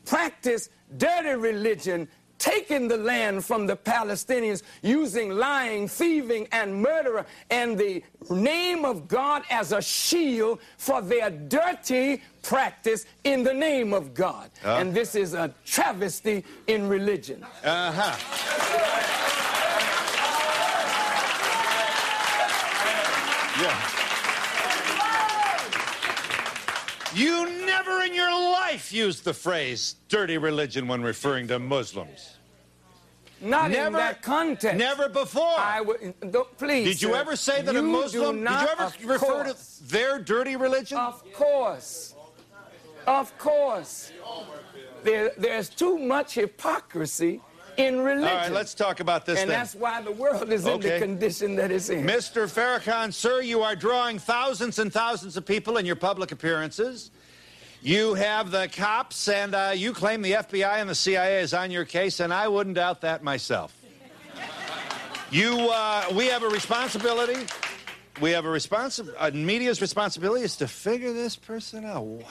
[0.05, 2.09] practiced dirty religion,
[2.43, 9.07] taking the land from the Palestinians, using lying, thieving, and murder, and the name of
[9.07, 14.51] God as a shield for their dirty practice in the name of God.
[14.65, 17.45] And this is a travesty in religion.
[17.63, 18.17] Uh huh.
[23.63, 24.02] Yeah.
[27.15, 32.37] You never in your life used the phrase dirty religion when referring to Muslims.
[33.41, 34.79] Not in Never- that context.
[34.79, 35.43] Never before.
[35.59, 35.83] I
[36.59, 36.85] please.
[36.87, 39.79] Did you sir, ever say that a Muslim, did you ever refer course.
[39.79, 40.97] to their dirty religion?
[40.97, 42.15] Of course.
[43.07, 44.13] Of course.
[45.03, 47.41] There, there's too much hypocrisy
[47.77, 48.29] in religion.
[48.29, 49.59] All right, let's talk about this And then.
[49.59, 52.05] that's why the world is in the condition that it's in.
[52.05, 52.47] Mr.
[52.47, 57.11] Farrakhan, sir, you are drawing thousands and thousands of people in your public appearances.
[57.81, 61.73] You have the cops, and uh, you claim the FBI and the CIA is on
[61.73, 63.77] your case, and I wouldn't doubt that myself.
[65.33, 67.47] You, uh, we have a responsibility.
[68.21, 69.19] We have a responsibility.
[69.19, 72.05] Uh, media's responsibility is to figure this person out.
[72.05, 72.29] Wow,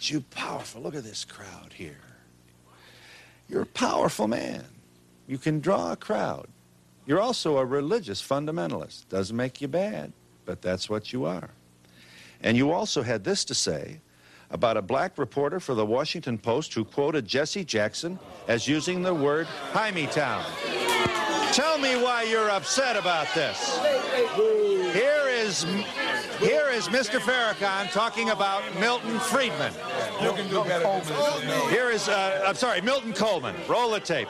[0.00, 0.82] you powerful.
[0.82, 1.96] Look at this crowd here.
[3.48, 4.64] You're a powerful man.
[5.26, 6.48] You can draw a crowd.
[7.06, 9.08] You're also a religious fundamentalist.
[9.08, 10.12] Doesn't make you bad,
[10.44, 11.50] but that's what you are.
[12.42, 14.00] And you also had this to say
[14.50, 18.18] about a black reporter for the Washington Post who quoted Jesse Jackson
[18.48, 19.46] as using the word
[20.06, 20.44] Town.
[21.52, 23.78] Tell me why you're upset about this.
[24.92, 25.64] Here is
[26.38, 27.18] here is Mr.
[27.18, 29.72] Farrakhan talking about Milton Friedman.
[30.20, 30.86] You can do better.
[31.68, 33.54] Here is uh, I'm sorry, Milton Coleman.
[33.68, 34.28] Roll the tape.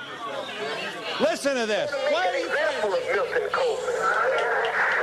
[1.21, 1.91] Listen to this.
[2.11, 3.95] Why are you example of Milton Coleman.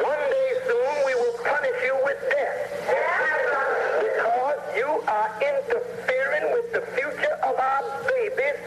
[0.04, 2.72] One day soon we will punish you with death
[4.00, 8.60] because you are interfering with the future of our babies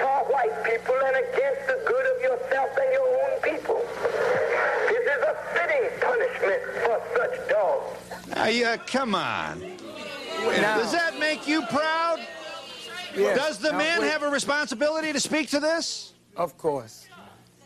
[0.00, 3.10] for white people and against the good of yourself and your
[5.30, 8.28] a fitting punishment for such dogs.
[8.28, 9.60] Now, yeah, come on.
[9.60, 12.18] Now, Does that make you proud?
[13.16, 13.36] Yes.
[13.36, 14.10] Does the now, man wait.
[14.10, 16.14] have a responsibility to speak to this?
[16.36, 17.06] Of course.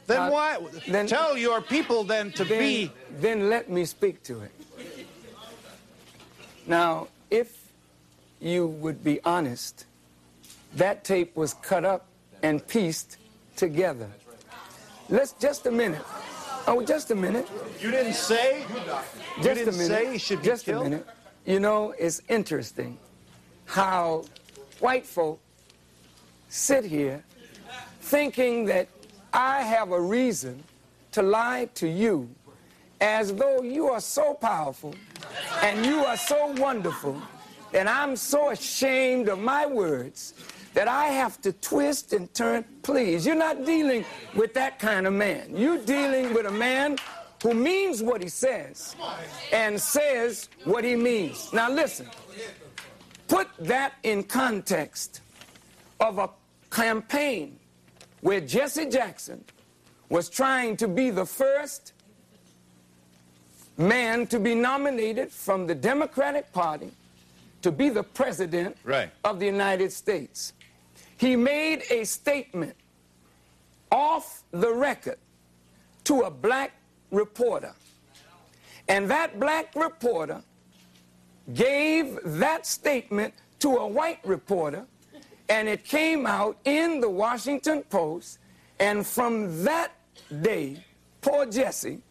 [0.07, 0.59] Then uh, why?
[0.89, 2.93] Then, tell your people then to then, be.
[3.21, 4.53] Then let me speak to it.
[6.67, 7.73] Now, if
[8.41, 9.87] you would be honest,
[10.75, 12.07] that tape was cut up
[12.43, 13.19] and pieced
[13.57, 14.09] together.
[15.09, 16.03] Let's just a minute.
[16.67, 17.49] Oh, just a minute.
[17.81, 18.65] You didn't say.
[19.37, 19.87] Just didn't a minute.
[19.87, 20.87] say he should be just killed?
[20.87, 21.07] a minute.
[21.45, 22.99] You know, it's interesting
[23.67, 24.25] how
[24.81, 25.41] white folk
[26.49, 27.23] sit here
[28.01, 28.89] thinking that
[29.33, 30.63] I have a reason
[31.13, 32.29] to lie to you
[33.01, 34.95] as though you are so powerful
[35.63, 37.21] and you are so wonderful
[37.73, 40.35] and I'm so ashamed of my words
[40.75, 42.65] that I have to twist and turn.
[42.83, 44.05] Please, you're not dealing
[44.35, 45.57] with that kind of man.
[45.57, 46.99] You're dealing with a man
[47.43, 48.97] who means what he says
[49.53, 51.53] and says what he means.
[51.53, 52.09] Now, listen,
[53.29, 55.21] put that in context
[56.01, 56.29] of a
[56.71, 57.57] campaign
[58.21, 59.45] where Jesse Jackson
[60.09, 61.93] was trying to be the first
[63.77, 66.91] man to be nominated from the Democratic Party
[67.63, 69.11] to be the president Right.
[69.25, 70.53] of the United States.
[71.25, 72.77] He made a statement
[73.91, 75.17] off the record
[76.05, 76.73] to a black
[77.11, 77.73] reporter.
[78.89, 80.43] And that black reporter
[81.55, 84.85] gave that statement to a white reporter,
[85.49, 88.39] and it came out in the Washington Post.
[88.79, 89.93] And from that
[90.43, 90.85] day,
[91.23, 92.03] poor Jesse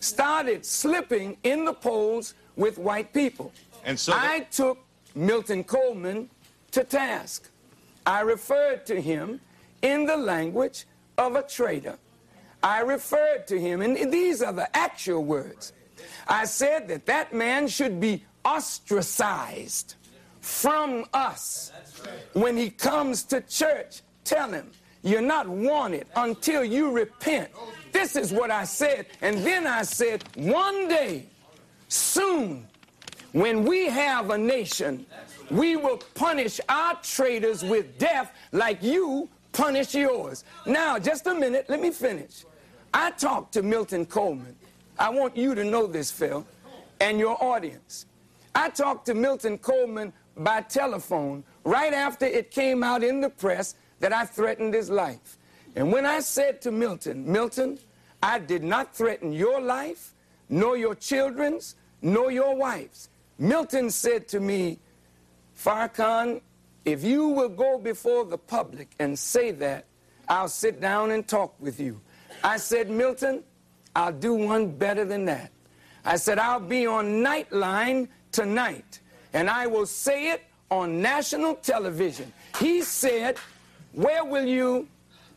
[0.00, 3.52] started slipping in the polls with white people.
[3.84, 4.78] And so I took
[5.14, 6.28] Milton Coleman
[6.72, 7.48] to task.
[8.06, 9.40] I referred to him
[9.82, 10.86] in the language
[11.18, 11.98] of a traitor.
[12.62, 15.72] I referred to him, and these are the actual words.
[16.28, 19.96] I said that that man should be ostracized
[20.40, 21.72] from us.
[22.32, 24.70] When he comes to church, tell him,
[25.02, 27.50] you're not wanted until you repent.
[27.92, 29.06] This is what I said.
[29.20, 31.26] And then I said, one day,
[31.88, 32.66] soon,
[33.32, 35.06] when we have a nation,
[35.50, 40.44] we will punish our traitors with death like you punish yours.
[40.66, 42.44] Now, just a minute, let me finish.
[42.92, 44.54] I talked to Milton Coleman.
[44.98, 46.46] I want you to know this, Phil,
[47.00, 48.06] and your audience.
[48.54, 53.74] I talked to Milton Coleman by telephone right after it came out in the press
[54.00, 55.38] that I threatened his life.
[55.74, 57.78] And when I said to Milton, Milton,
[58.22, 60.14] I did not threaten your life,
[60.48, 63.08] nor your children's, nor your wife's.
[63.38, 64.78] Milton said to me,
[65.56, 66.40] Farrakhan,
[66.84, 69.86] if you will go before the public and say that,
[70.28, 72.00] I'll sit down and talk with you.
[72.44, 73.42] I said, Milton,
[73.94, 75.50] I'll do one better than that.
[76.04, 79.00] I said, I'll be on Nightline tonight,
[79.32, 82.32] and I will say it on national television.
[82.58, 83.38] He said,
[83.92, 84.88] Where will you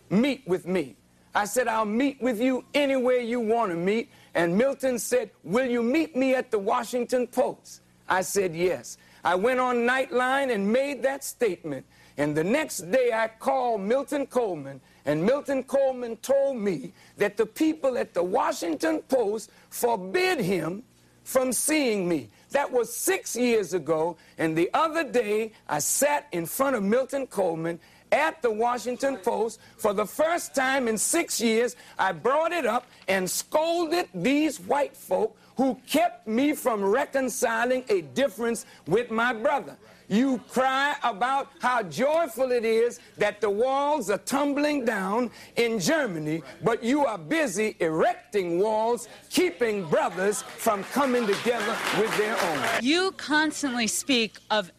[0.09, 0.95] meet with me?
[1.34, 4.09] I said, I'll meet with you anywhere you want to meet.
[4.36, 7.82] And Milton said, Will you meet me at the Washington Post?
[8.07, 8.97] I said, Yes.
[9.24, 11.86] I went on Nightline and made that statement.
[12.17, 17.45] And the next day I called Milton Coleman, and Milton Coleman told me that the
[17.45, 20.84] people at the Washington Post forbid him
[21.24, 22.28] from seeing me.
[22.51, 27.28] That was six years ago, and the other day I sat in front of Milton
[27.28, 27.80] Coleman
[28.11, 29.59] at the Washington Post.
[29.78, 34.97] For the first time in six years, I brought it up and scolded these white
[34.97, 39.76] folk who kept me from reconciling a difference with my brother.
[40.10, 46.41] You cry about how joyful it is that the walls are tumbling down in Germany,
[46.64, 52.60] but you are busy erecting walls, keeping brothers from coming together with their own.
[52.82, 54.72] You constantly speak of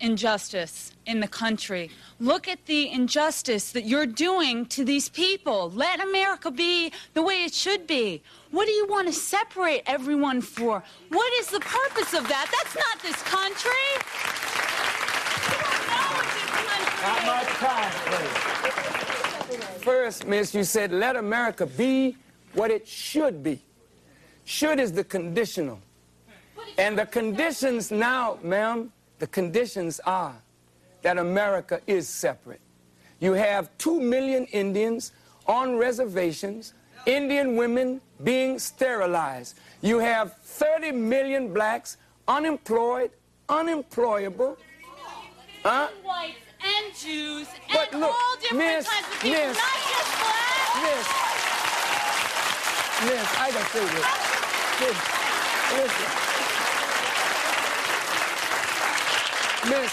[0.00, 1.90] injustice in the country.
[2.18, 5.70] Look at the injustice that you're doing to these people.
[5.70, 8.22] Let America be the way it should be.
[8.52, 10.82] What do you want to separate everyone for?
[11.10, 12.50] What is the purpose of that?
[12.50, 13.70] That's not this country.
[15.48, 16.50] You don't know this
[17.02, 18.58] Not much time, please.
[19.82, 22.16] First, miss, you said let America be
[22.54, 23.60] what it should be.
[24.44, 25.80] Should is the conditional.
[26.76, 30.34] And the conditions now, ma'am, the conditions are
[31.02, 32.60] that America is separate.
[33.20, 35.12] You have two million Indians
[35.46, 36.74] on reservations,
[37.06, 39.58] Indian women being sterilized.
[39.82, 41.96] You have 30 million blacks
[42.26, 43.10] unemployed,
[43.48, 44.56] unemployable.
[45.62, 45.88] Huh?
[46.76, 49.56] And Jews But and look, all different miss, kinds of people, miss.
[49.56, 50.84] not just black.
[50.84, 51.06] Miss,
[53.08, 54.06] miss, I gotta say this.
[54.80, 54.96] Miss,
[55.78, 56.08] listen.
[59.70, 59.92] Miss,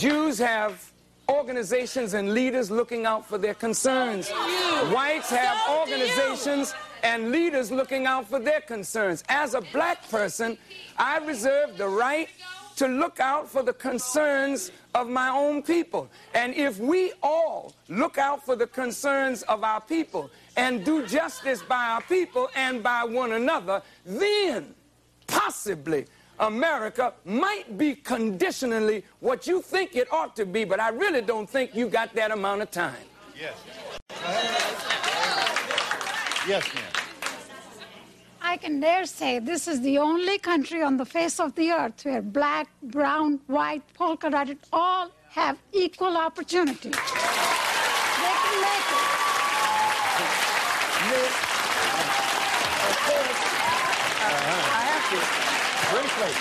[0.00, 0.90] Jews have
[1.30, 4.30] organizations and leaders looking out for their concerns.
[4.92, 9.24] Whites have So organizations and leaders looking out for their concerns.
[9.28, 10.58] As a black person,
[10.96, 12.28] I reserve the right
[12.80, 16.08] to look out for the concerns of my own people.
[16.32, 21.60] And if we all look out for the concerns of our people and do justice
[21.60, 24.74] by our people and by one another, then
[25.26, 26.06] possibly
[26.38, 31.48] America might be conditionally what you think it ought to be, but I really don't
[31.48, 33.04] think you got that amount of time.
[33.38, 33.56] Yes.
[36.48, 36.99] Yes, ma'am.
[38.50, 42.04] I can dare say this is the only country on the face of the earth
[42.04, 46.90] where black, brown, white, polka dotted all have equal opportunity.
[46.90, 46.98] They
[48.42, 49.06] can make it.
[51.10, 51.34] Miss,
[52.90, 53.40] of course,
[54.18, 54.34] I,
[54.74, 55.18] I have to.
[55.94, 56.32] Briefly.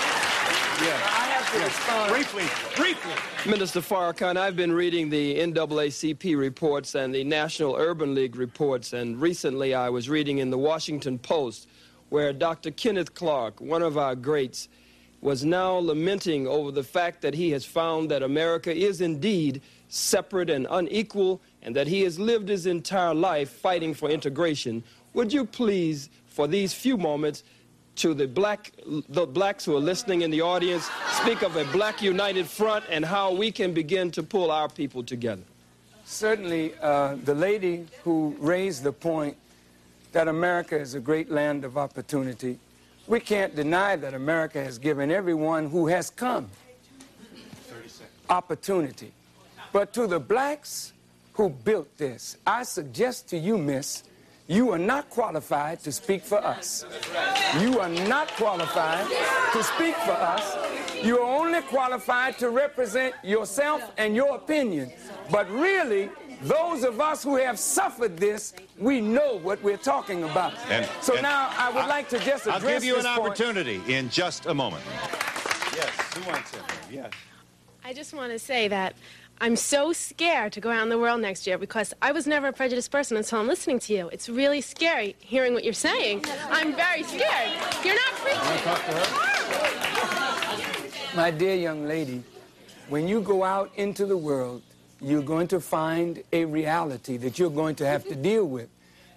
[0.81, 2.11] I have to respond.
[2.11, 2.45] Briefly.
[2.75, 3.13] Briefly.
[3.51, 9.21] Minister Farrakhan, I've been reading the NAACP reports and the National Urban League reports, and
[9.21, 11.67] recently I was reading in the Washington Post
[12.09, 12.71] where Dr.
[12.71, 14.67] Kenneth Clark, one of our greats,
[15.21, 20.49] was now lamenting over the fact that he has found that America is indeed separate
[20.49, 24.83] and unequal and that he has lived his entire life fighting for integration.
[25.13, 27.43] Would you please, for these few moments,
[27.95, 28.71] to the black
[29.09, 33.03] the blacks who are listening in the audience speak of a black united front and
[33.03, 35.43] how we can begin to pull our people together
[36.09, 39.37] Certainly, uh, the lady who raised the point
[40.11, 42.57] that America is a great land of opportunity,
[43.07, 46.49] we can't deny that America has given everyone who has come
[48.29, 49.11] opportunity.
[49.73, 50.93] But to the blacks
[51.33, 54.03] who built this, I suggest to you, miss,
[54.47, 56.85] you are not qualified to speak for us.
[57.59, 59.05] You are not qualified
[59.53, 60.57] to speak for us.
[61.03, 64.91] You are only qualified to represent yourself and your opinion.
[65.31, 66.09] But really,
[66.41, 70.53] those of us who have suffered this, we know what we're talking about.
[70.69, 73.15] And- so and now I would like to just address I'll give you this an
[73.15, 73.27] point.
[73.27, 74.83] opportunity in just a moment.
[75.75, 75.89] Yes.
[76.15, 76.61] Who wants it?
[76.91, 77.11] Yes.
[77.83, 78.93] I just want to say that
[79.41, 82.47] I'm so scared to go out in the world next year because I was never
[82.47, 84.09] a prejudiced person until I'm listening to you.
[84.09, 86.25] It's really scary hearing what you're saying.
[86.49, 87.51] I'm very scared.
[87.83, 88.59] You're not preaching.
[91.15, 92.21] My dear young lady,
[92.89, 94.61] when you go out into the world,
[95.01, 98.21] you're going to find a reality that you're going to have to mm-hmm.
[98.21, 98.69] deal with.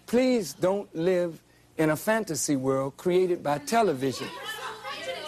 [0.07, 1.41] Please don't live
[1.79, 3.67] in a fantasy world created by mm-hmm.
[3.67, 4.29] television.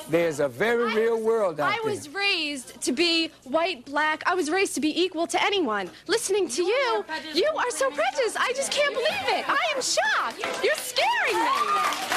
[0.09, 1.67] There's a very real world out there.
[1.67, 1.91] I there.
[1.91, 4.23] was raised to be white, black.
[4.27, 5.89] I was raised to be equal to anyone.
[6.09, 8.37] Listening to you, you are so prejudiced.
[8.39, 9.49] I just can't believe it.
[9.49, 10.41] I am shocked.
[10.63, 12.15] You're scaring me.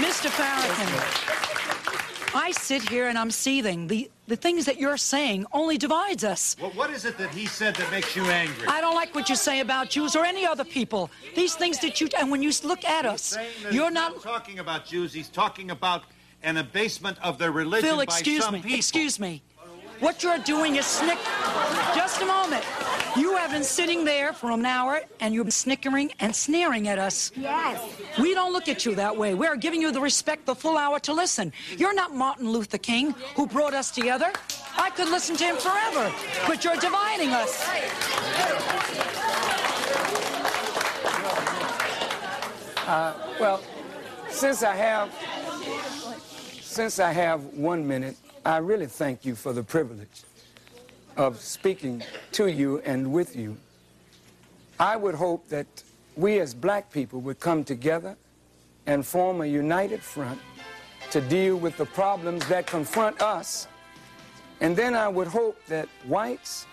[0.00, 0.30] Mr.
[0.30, 1.61] Farrakhan,
[2.34, 3.86] I sit here and I'm seething.
[3.86, 6.56] The, the things that you're saying only divides us.
[6.60, 8.66] Well, what is it that he said that makes you angry?
[8.66, 11.10] I don't like what you say about Jews or any other people.
[11.34, 13.36] These things that you, and when you look at us,
[13.70, 14.22] you're not.
[14.22, 15.12] talking about Jews.
[15.12, 16.04] He's talking about
[16.42, 18.62] an abasement of their religion Phil, by excuse some me.
[18.62, 18.76] people.
[18.76, 19.42] Excuse me.
[20.02, 21.18] What you're doing is snick.
[21.94, 22.64] Just a moment.
[23.16, 26.98] You have been sitting there for an hour and you've been snickering and sneering at
[26.98, 27.30] us.
[27.36, 27.80] Yes.
[28.18, 29.34] We don't look at you that way.
[29.34, 31.52] We're giving you the respect the full hour to listen.
[31.78, 34.32] You're not Martin Luther King, who brought us together.
[34.76, 36.12] I could listen to him forever,
[36.48, 37.64] but you're dividing us.
[42.88, 43.62] Uh, well,
[44.30, 45.12] since I have
[46.60, 50.24] since I have one minute, I really thank you for the privilege
[51.16, 53.56] of speaking to you and with you.
[54.80, 55.66] I would hope that
[56.16, 58.16] we as black people would come together
[58.86, 60.40] and form a united front
[61.12, 63.68] to deal with the problems that confront us.
[64.60, 66.66] And then I would hope that whites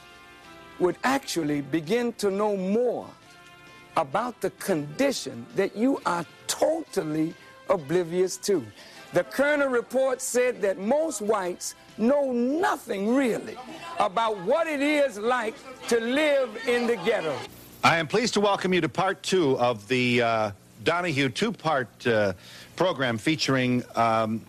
[0.80, 3.08] would actually begin to know more
[3.96, 7.36] about the condition that you are totally
[7.70, 8.66] oblivious to.
[9.12, 13.58] The Kerner report said that most whites know nothing really
[13.98, 15.56] about what it is like
[15.88, 17.36] to live in the ghetto.
[17.84, 20.52] I am pleased to welcome you to part two of the uh,
[20.84, 22.34] Donahue two-part uh,
[22.76, 24.42] program featuring um,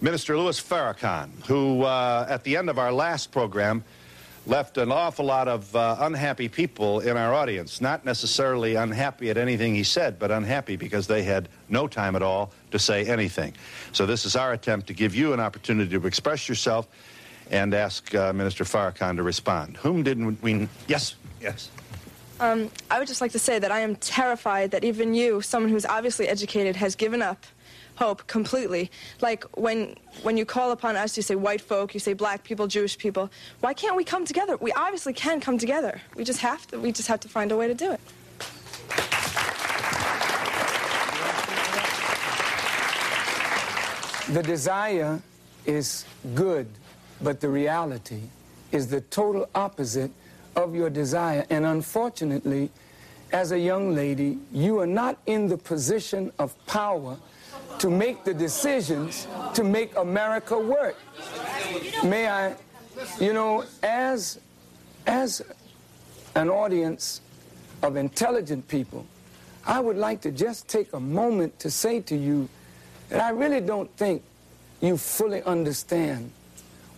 [0.00, 3.84] Minister Louis Farrakhan, who, uh, at the end of our last program,
[4.46, 7.80] left an awful lot of uh, unhappy people in our audience.
[7.80, 12.22] Not necessarily unhappy at anything he said, but unhappy because they had no time at
[12.22, 13.54] all to say anything.
[13.92, 16.88] So this is our attempt to give you an opportunity to express yourself
[17.50, 19.76] and ask uh, Minister Farrakhan to respond.
[19.76, 20.68] Whom didn't we...
[20.86, 21.70] Yes, yes.
[22.38, 25.70] Um, I would just like to say that I am terrified that even you, someone
[25.70, 27.44] who's obviously educated, has given up
[28.00, 28.90] hope completely.
[29.20, 32.66] Like when when you call upon us, you say white folk, you say black people,
[32.66, 33.30] Jewish people.
[33.60, 34.56] Why can't we come together?
[34.56, 36.00] We obviously can come together.
[36.16, 36.80] We just have to.
[36.80, 38.00] We just have to find a way to do it.
[44.34, 45.20] The desire
[45.66, 46.68] is good,
[47.20, 48.22] but the reality
[48.72, 50.12] is the total opposite
[50.56, 51.44] of your desire.
[51.50, 52.70] And unfortunately,
[53.32, 57.16] as a young lady, you are not in the position of power
[57.80, 60.96] to make the decisions to make America work.
[62.04, 62.54] May I,
[63.18, 64.38] you know, as,
[65.06, 65.42] as
[66.34, 67.22] an audience
[67.82, 69.06] of intelligent people,
[69.66, 72.50] I would like to just take a moment to say to you
[73.08, 74.22] that I really don't think
[74.82, 76.30] you fully understand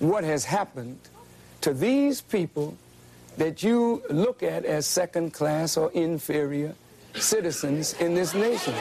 [0.00, 0.98] what has happened
[1.60, 2.76] to these people
[3.36, 6.74] that you look at as second class or inferior
[7.14, 8.74] citizens in this nation.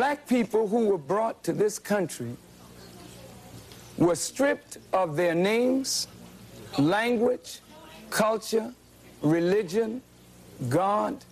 [0.00, 2.34] Black people who were brought to this country
[3.98, 6.08] were stripped of their names,
[6.78, 7.60] language,
[8.08, 8.72] culture,
[9.20, 10.00] religion,
[10.70, 11.22] God,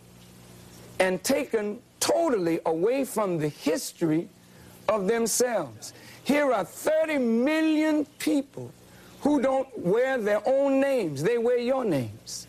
[0.99, 4.29] and taken totally away from the history
[4.87, 5.95] of themselves.
[6.25, 8.71] Here are 30 million people
[9.23, 12.48] who don't wear their own names, they wear your names.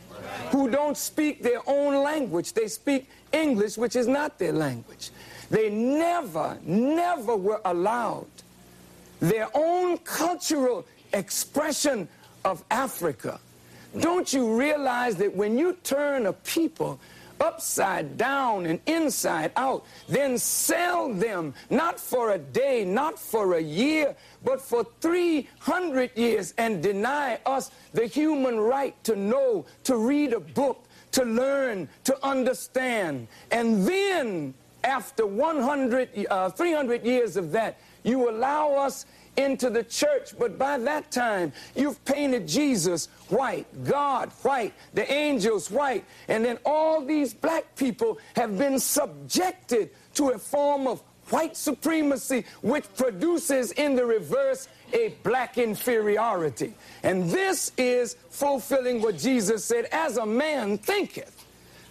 [0.51, 5.11] Who don't speak their own language, they speak English, which is not their language.
[5.49, 8.27] They never, never were allowed
[9.19, 12.07] their own cultural expression
[12.45, 13.39] of Africa.
[13.99, 16.99] Don't you realize that when you turn a people
[17.39, 23.61] upside down and inside out, then sell them not for a day, not for a
[23.61, 30.33] year, but for 300 years and deny us the human right to know, to read
[30.33, 33.27] a book, to learn, to understand.
[33.51, 39.05] And then, after 100, uh, 300 years of that, you allow us
[39.39, 45.71] into the church, but by that time, you've painted Jesus white, God white, the angels
[45.71, 51.55] white, and then all these black people have been subjected to a form of white
[51.55, 56.73] supremacy, which produces in the reverse a black inferiority.
[57.03, 61.38] And this is fulfilling what Jesus said, as a man thinketh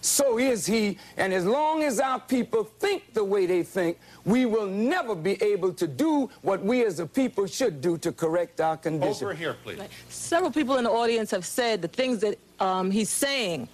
[0.01, 0.97] so is he.
[1.17, 5.41] And as long as our people think the way they think, we will never be
[5.41, 9.25] able to do what we as a people should do to correct our condition.
[9.25, 9.79] Over here, please.
[10.09, 13.67] Several people in the audience have said the things that um, he's saying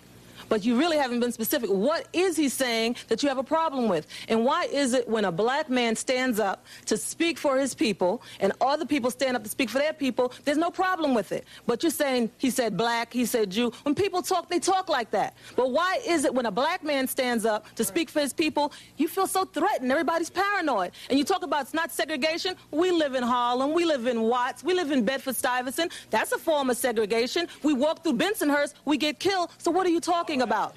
[0.49, 1.69] but you really haven't been specific.
[1.69, 4.07] What is he saying that you have a problem with?
[4.27, 8.21] And why is it when a black man stands up to speak for his people
[8.39, 11.45] and other people stand up to speak for their people, there's no problem with it?
[11.65, 13.71] But you're saying he said black, he said Jew.
[13.83, 15.35] When people talk, they talk like that.
[15.55, 18.71] But why is it when a black man stands up to speak for his people,
[18.97, 19.91] you feel so threatened?
[19.91, 20.91] Everybody's paranoid.
[21.09, 22.55] And you talk about it's not segregation.
[22.71, 25.91] We live in Harlem, we live in Watts, we live in Bedford Stuyvesant.
[26.09, 27.47] That's a form of segregation.
[27.63, 29.51] We walk through Bensonhurst, we get killed.
[29.57, 30.75] So what are you talking talking about.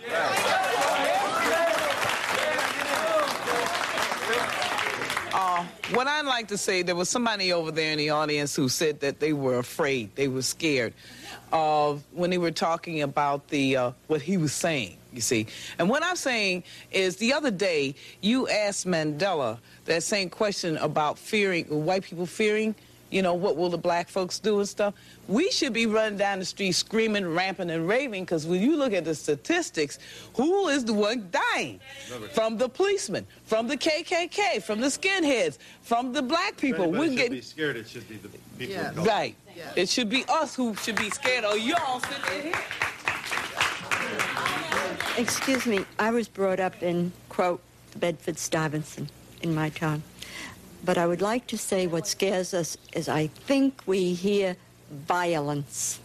[5.32, 8.68] Uh, what I'd like to say, there was somebody over there in the audience who
[8.68, 10.94] said that they were afraid, they were scared
[11.52, 14.96] of when they were talking about the uh, what he was saying.
[15.12, 15.46] You see,
[15.78, 21.18] and what I'm saying is, the other day you asked Mandela that same question about
[21.18, 22.74] fearing white people fearing
[23.10, 24.94] you know, what will the black folks do and stuff.
[25.28, 28.92] We should be running down the street screaming, ramping, and raving because when you look
[28.92, 29.98] at the statistics,
[30.34, 31.80] who is the one dying?
[32.32, 36.90] From the policemen, from the KKK, from the skinheads, from the black people.
[36.90, 37.76] We're getting be scared.
[37.76, 38.74] It should be the people.
[38.74, 38.92] Yeah.
[38.96, 39.34] Right.
[39.56, 39.72] Yeah.
[39.76, 42.60] It should be us who should be scared of y'all sitting here.
[45.16, 47.60] Excuse me, I was brought up in, quote,
[47.96, 49.10] Bedford Stuyvesant
[49.42, 50.02] in my town.
[50.84, 54.56] But I would like to say what scares us is I think we hear
[54.90, 56.00] violence.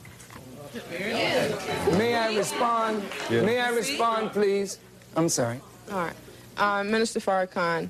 [0.89, 3.03] May I respond?
[3.29, 3.41] Yeah.
[3.43, 4.79] May I respond, please?
[5.15, 5.61] I'm sorry.
[5.91, 6.15] All right.
[6.57, 7.89] Uh, Minister Farrakhan,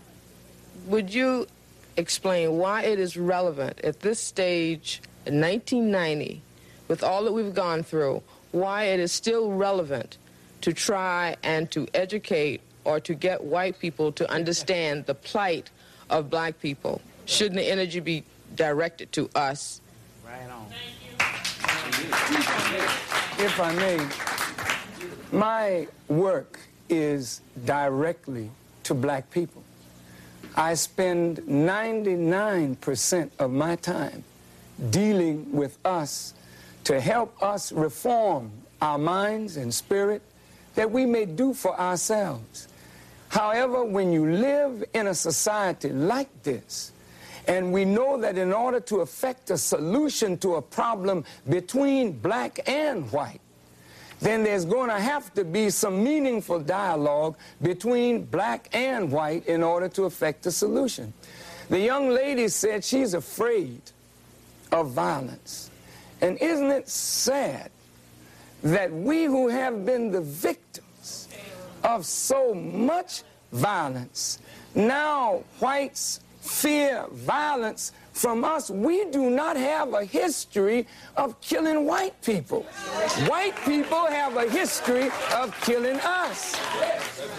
[0.88, 1.48] would you
[1.96, 6.42] explain why it is relevant at this stage in 1990,
[6.88, 8.22] with all that we've gone through,
[8.52, 10.18] why it is still relevant
[10.62, 15.70] to try and to educate or to get white people to understand the plight
[16.14, 17.02] of black people.
[17.26, 18.24] Shouldn't the energy be
[18.56, 19.82] directed to us?
[20.24, 20.68] Right on.
[23.40, 28.52] If I may, my work is directly
[28.84, 29.64] to black people.
[30.56, 34.24] I spend 99% of my time
[34.92, 36.36] dealing with us
[36.84, 38.52] to help us reform
[38.82, 40.22] our minds and spirit
[40.76, 42.68] that we may do for ourselves.
[43.34, 46.92] However, when you live in a society like this,
[47.48, 52.60] and we know that in order to effect a solution to a problem between black
[52.70, 53.42] and white,
[54.20, 59.64] then there's going to have to be some meaningful dialogue between black and white in
[59.64, 61.12] order to effect a solution.
[61.70, 63.82] The young lady said she's afraid
[64.72, 65.72] of violence.
[66.22, 67.72] And isn't it sad
[68.62, 70.83] that we who have been the victims
[71.84, 74.40] of so much violence,
[74.76, 78.70] now whites fear violence from us.
[78.70, 82.64] We do not have a history of killing white people.
[83.28, 86.56] White people have a history of killing us.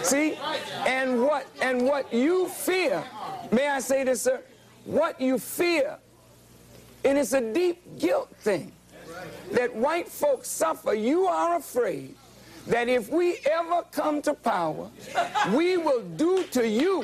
[0.01, 0.37] See?
[0.85, 3.03] And what and what you fear,
[3.51, 4.41] may I say this, sir?
[4.85, 5.97] What you fear,
[7.03, 8.71] and it's a deep guilt thing
[9.51, 10.93] that white folks suffer.
[10.93, 12.15] You are afraid
[12.67, 14.89] that if we ever come to power,
[15.53, 17.03] we will do to you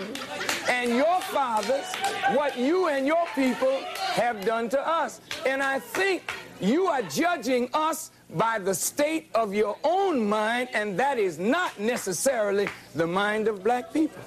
[0.70, 1.86] and your fathers
[2.36, 3.80] what you and your people
[4.14, 5.22] have done to us.
[5.46, 10.98] And I think you are judging us by the state of your own mind, and
[10.98, 14.22] that is not necessarily the mind of black people.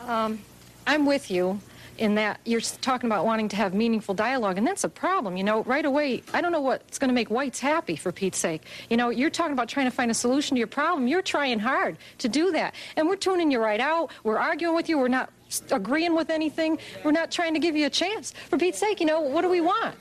[0.00, 0.38] Um,
[0.86, 1.60] I'm with you
[2.02, 5.36] in that you're talking about wanting to have meaningful dialogue, and that's a problem.
[5.36, 8.38] You know, right away, I don't know what's going to make whites happy, for Pete's
[8.38, 8.62] sake.
[8.90, 11.06] You know, you're talking about trying to find a solution to your problem.
[11.06, 12.74] You're trying hard to do that.
[12.96, 14.10] And we're tuning you right out.
[14.24, 14.98] We're arguing with you.
[14.98, 15.30] We're not
[15.70, 16.78] agreeing with anything.
[17.04, 18.34] We're not trying to give you a chance.
[18.50, 19.94] For Pete's sake, you know, what do we want?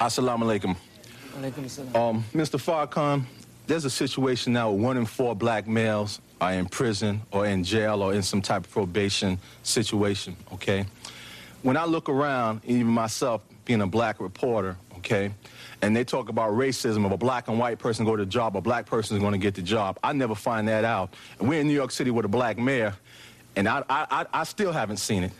[0.00, 0.76] Assalamu alaikum.
[1.94, 2.58] Um, Mr.
[2.58, 3.24] Farrakhan,
[3.68, 7.62] there's a situation now where one in four black males are in prison or in
[7.62, 10.86] jail or in some type of probation situation, okay?
[11.62, 15.32] When I look around, even myself being a black reporter, okay,
[15.82, 18.56] and they talk about racism of a black and white person go to the job,
[18.56, 19.98] a black person is going to get the job.
[20.02, 21.12] I never find that out.
[21.38, 22.94] And we're in New York City with a black mayor,
[23.54, 25.32] and I, I, I still haven't seen it.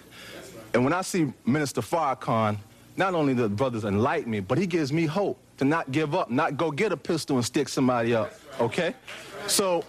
[0.74, 2.58] And when I see Minister Farrakhan,
[2.98, 6.30] not only the brothers enlighten me, but he gives me hope to not give up,
[6.30, 8.94] not go get a pistol and stick somebody up, okay?
[9.46, 9.84] So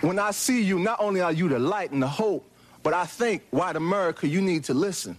[0.00, 2.46] when I see you, not only are you the light and the hope,
[2.82, 5.16] but I think, white America, you need to listen.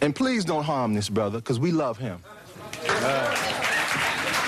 [0.00, 2.22] And please don't harm this brother, because we love him.
[2.88, 3.36] Uh,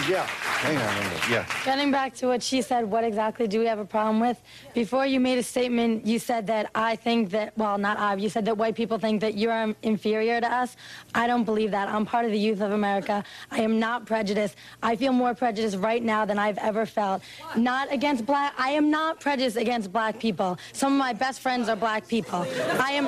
[0.09, 0.29] yeah.
[0.63, 1.29] Hang on a minute.
[1.29, 1.47] Yeah.
[1.65, 4.41] Getting back to what she said, what exactly do we have a problem with?
[4.73, 8.31] Before you made a statement, you said that I think that, well, not I, you
[8.31, 10.77] said that white people think that you're inferior to us.
[11.15, 11.89] I don't believe that.
[11.89, 13.25] I'm part of the youth of America.
[13.51, 14.57] I am not prejudiced.
[14.83, 17.23] I feel more prejudiced right now than I've ever felt.
[17.57, 20.59] Not against black, I am not prejudiced against black people.
[20.73, 22.47] Some of my best friends are black people.
[22.81, 23.05] I am,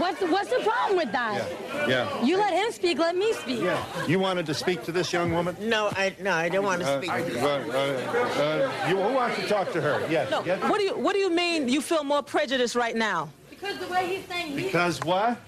[0.00, 1.46] what's, what's the problem with that?
[1.86, 1.88] Yeah.
[1.88, 2.24] yeah.
[2.24, 3.60] You let him speak, let me speak.
[3.60, 4.06] Yeah.
[4.06, 5.56] You wanted to speak to this young woman?
[5.60, 7.12] No, I no, I don't want to speak.
[7.12, 7.42] Uh, speak.
[7.42, 10.06] uh, uh, you, who wants to talk to her?
[10.10, 10.30] Yes.
[10.30, 10.62] No, yes?
[10.68, 13.30] what do you what do you mean you feel more prejudice right now?
[13.50, 15.38] Because the way he's saying Because what?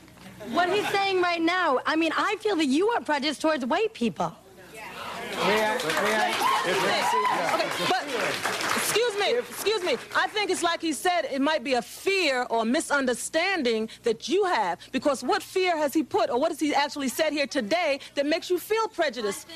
[0.50, 3.92] What he's saying right now, I mean, I feel that you are prejudiced towards white
[3.92, 4.34] people.
[5.40, 6.34] Okay,
[7.88, 8.04] but
[8.74, 9.96] excuse me, excuse me.
[10.16, 14.44] I think it's like he said, it might be a fear or misunderstanding that you
[14.46, 14.80] have.
[14.90, 18.26] Because what fear has he put, or what has he actually said here today that
[18.26, 19.46] makes you feel prejudiced?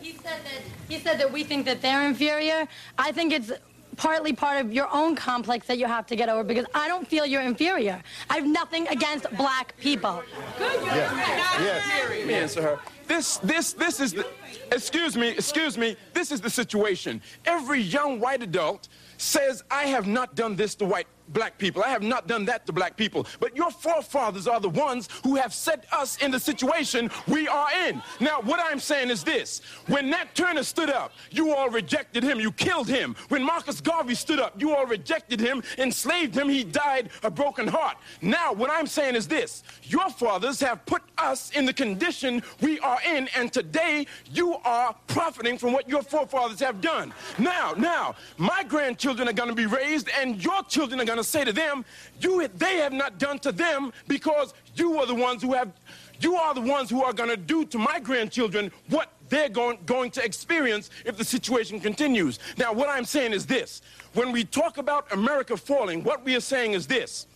[0.00, 2.66] He said that he said that we think that they're inferior.
[2.98, 3.52] I think it's
[3.96, 7.06] partly part of your own complex that you have to get over because I don't
[7.06, 8.02] feel you're inferior.
[8.30, 10.22] I have nothing against black people.
[10.58, 12.78] Let me answer her.
[13.06, 14.26] This, this, this is the,
[14.72, 17.20] excuse me, excuse me, this is the situation.
[17.44, 18.88] Every young white adult
[19.18, 21.82] says, I have not done this to white black people.
[21.82, 23.26] I have not done that to black people.
[23.38, 27.68] But your forefathers are the ones who have set us in the situation we are
[27.86, 28.02] in.
[28.20, 29.62] Now, what I'm saying is this.
[29.86, 32.40] When Nat Turner stood up, you all rejected him.
[32.40, 33.16] You killed him.
[33.28, 36.48] When Marcus Garvey stood up, you all rejected him, enslaved him.
[36.48, 37.96] He died a broken heart.
[38.22, 39.62] Now, what I'm saying is this.
[39.84, 44.94] Your fathers have put us in the condition we are in, and today you are
[45.06, 47.12] profiting from what your forefathers have done.
[47.38, 51.19] Now, now, my grandchildren are going to be raised, and your children are going to
[51.24, 51.84] say to them,
[52.20, 55.72] you, they have not done to them because you are the ones who have,
[56.20, 59.78] you are the ones who are going to do to my grandchildren what they're going,
[59.86, 62.38] going to experience if the situation continues.
[62.58, 63.80] Now, what I'm saying is this.
[64.14, 67.26] When we talk about America falling, what we are saying is this.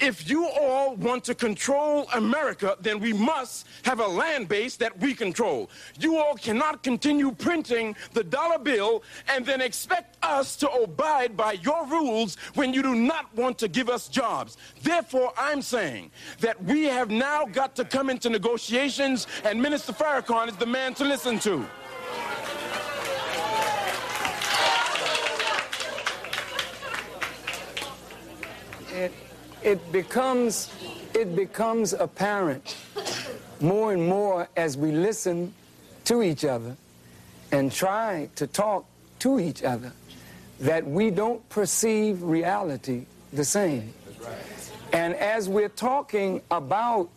[0.00, 4.98] If you all want to control America, then we must have a land base that
[4.98, 5.70] we control.
[5.98, 11.52] You all cannot continue printing the dollar bill and then expect us to abide by
[11.52, 14.56] your rules when you do not want to give us jobs.
[14.82, 20.48] Therefore, I'm saying that we have now got to come into negotiations, and Minister Farrakhan
[20.48, 21.66] is the man to listen to.
[28.96, 29.12] it,
[29.62, 30.72] it becomes
[31.14, 32.76] it becomes apparent
[33.60, 35.52] more and more as we listen
[36.04, 36.76] to each other
[37.52, 38.84] and try to talk
[39.18, 39.92] to each other
[40.60, 43.92] that we don't perceive reality the same.
[44.92, 47.08] And as we're talking about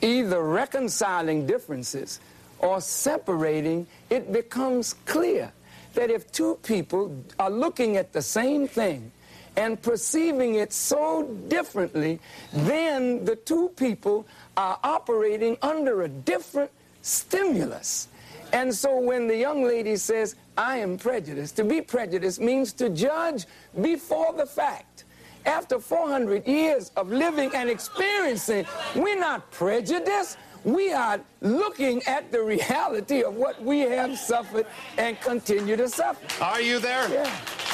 [0.00, 2.20] either reconciling differences
[2.58, 5.52] or separating, it becomes clear
[5.94, 9.10] that if two people are looking at the same thing
[9.58, 12.20] and perceiving it so differently,
[12.52, 14.24] then the two people
[14.56, 16.70] are operating under a different
[17.02, 18.06] stimulus.
[18.52, 22.88] And so when the young lady says, I am prejudiced, to be prejudiced means to
[22.88, 23.46] judge
[23.82, 25.04] before the fact.
[25.44, 30.38] After 400 years of living and experiencing, we're not prejudiced.
[30.64, 34.66] We are looking at the reality of what we have suffered
[34.98, 36.44] and continue to suffer.
[36.44, 37.08] Are you there?
[37.10, 37.67] Yeah.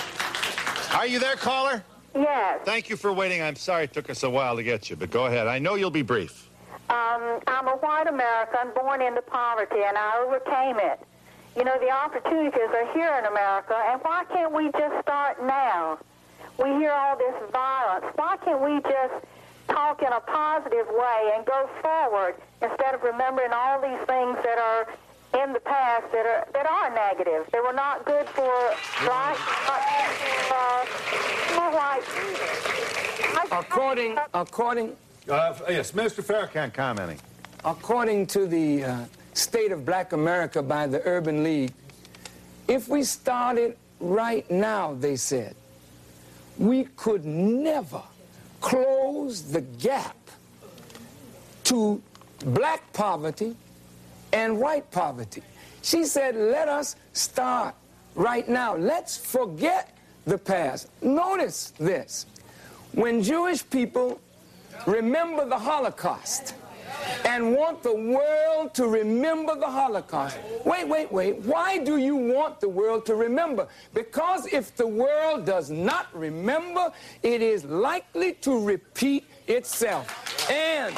[0.95, 1.83] Are you there, caller?
[2.15, 2.61] Yes.
[2.65, 3.43] Thank you for waiting.
[3.43, 5.49] I'm sorry it took us a while to get you, but go ahead.
[5.49, 6.49] I know you'll be brief.
[6.89, 11.01] Um, I'm a white American born into poverty, and I overcame it.
[11.57, 15.99] You know, the opportunities are here in America, and why can't we just start now?
[16.59, 18.07] We hear all this violence.
[18.15, 19.15] Why can't we just
[19.67, 24.59] talk in a positive way and go forward instead of remembering all these things that
[24.59, 24.87] are
[25.43, 27.47] in the past that are that are negative.
[27.53, 28.53] They were not good for
[29.05, 29.81] black, not
[30.51, 30.85] uh,
[31.55, 32.05] for white.
[33.53, 34.97] According, according,
[35.29, 37.19] Uh, yes, Minister Farrakhan commenting.
[37.65, 39.05] according to the uh,
[39.35, 41.73] State of Black America by the Urban League,
[42.69, 45.55] if we started right now, they said,
[46.59, 48.03] we could never
[48.61, 50.17] close the gap
[51.65, 52.01] to
[52.45, 53.57] black poverty
[54.35, 55.43] and white poverty.
[55.81, 57.75] She said, let us start
[58.15, 58.77] right now.
[58.77, 60.91] Let's forget the past.
[61.01, 62.27] Notice this.
[62.93, 64.21] When Jewish people
[64.87, 66.55] remember the Holocaust
[67.25, 70.39] and want the world to remember the Holocaust.
[70.65, 71.41] Wait, wait, wait.
[71.41, 73.69] Why do you want the world to remember?
[73.93, 80.51] Because if the world does not remember, it is likely to repeat itself.
[80.51, 80.97] And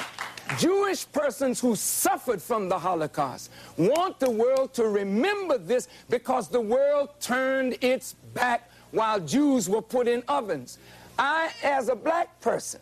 [0.59, 6.61] Jewish persons who suffered from the Holocaust want the world to remember this because the
[6.61, 10.79] world turned its back while Jews were put in ovens.
[11.19, 12.81] I, as a black person,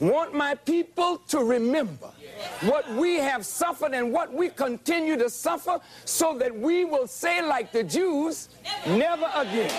[0.00, 2.10] want my people to remember
[2.62, 7.42] what we have suffered and what we continue to suffer so that we will say
[7.42, 8.48] like the Jews,
[8.86, 9.70] never again.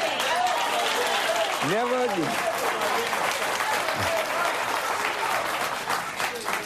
[1.69, 2.84] Never again.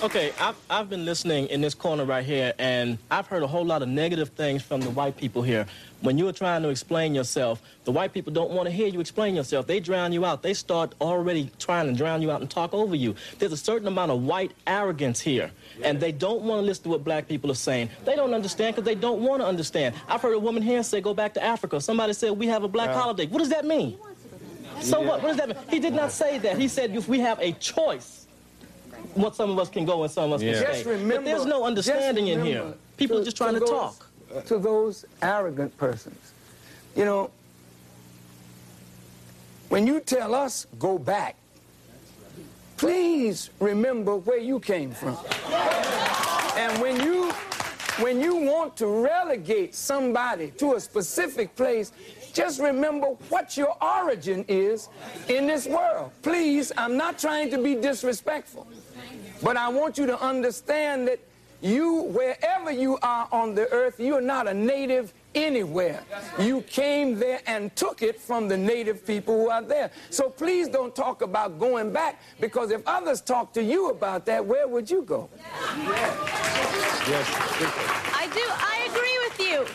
[0.01, 3.65] Okay, I've, I've been listening in this corner right here, and I've heard a whole
[3.65, 5.65] lot of negative things from the white people here.
[5.99, 9.01] When you are trying to explain yourself, the white people don't want to hear you
[9.01, 9.67] explain yourself.
[9.67, 10.41] They drown you out.
[10.41, 13.13] They start already trying to drown you out and talk over you.
[13.39, 15.51] There's a certain amount of white arrogance here,
[15.83, 17.89] and they don't want to listen to what black people are saying.
[18.05, 19.95] They don't understand because they don't want to understand.
[20.07, 21.81] I've heard a woman here say, go back to Africa.
[21.81, 23.25] Somebody said, we have a black holiday.
[23.25, 23.97] What does that mean?
[24.79, 25.21] So what?
[25.21, 25.57] What does that mean?
[25.69, 26.57] He did not say that.
[26.57, 28.18] He said if we have a choice,
[29.15, 30.53] what some of us can go and some of us Yeah.
[30.53, 30.89] can Just stay.
[30.91, 32.73] remember- but there's no understanding in here.
[32.97, 34.05] People to- are just trying to, those- talk.
[34.45, 36.33] To those arrogant persons.
[36.95, 37.31] You know,
[39.69, 41.35] when you tell us, go back,
[42.77, 45.17] please remember where you came from.
[46.55, 47.31] And when you
[47.99, 51.91] when you want to relegate somebody to a specific place,
[52.31, 54.87] just remember what your origin is
[55.27, 56.09] in this world.
[56.21, 58.67] Please, I'm not trying to be disrespectful,
[59.41, 61.19] but I want you to understand that
[61.61, 66.01] you, wherever you are on the earth, you're not a native anywhere.
[66.39, 69.91] You came there and took it from the native people who are there.
[70.09, 74.45] So please don't talk about going back because if others talk to you about that,
[74.45, 75.29] where would you go?
[77.07, 77.27] Yes.
[78.15, 78.45] I do.
[78.45, 79.65] I agree with you.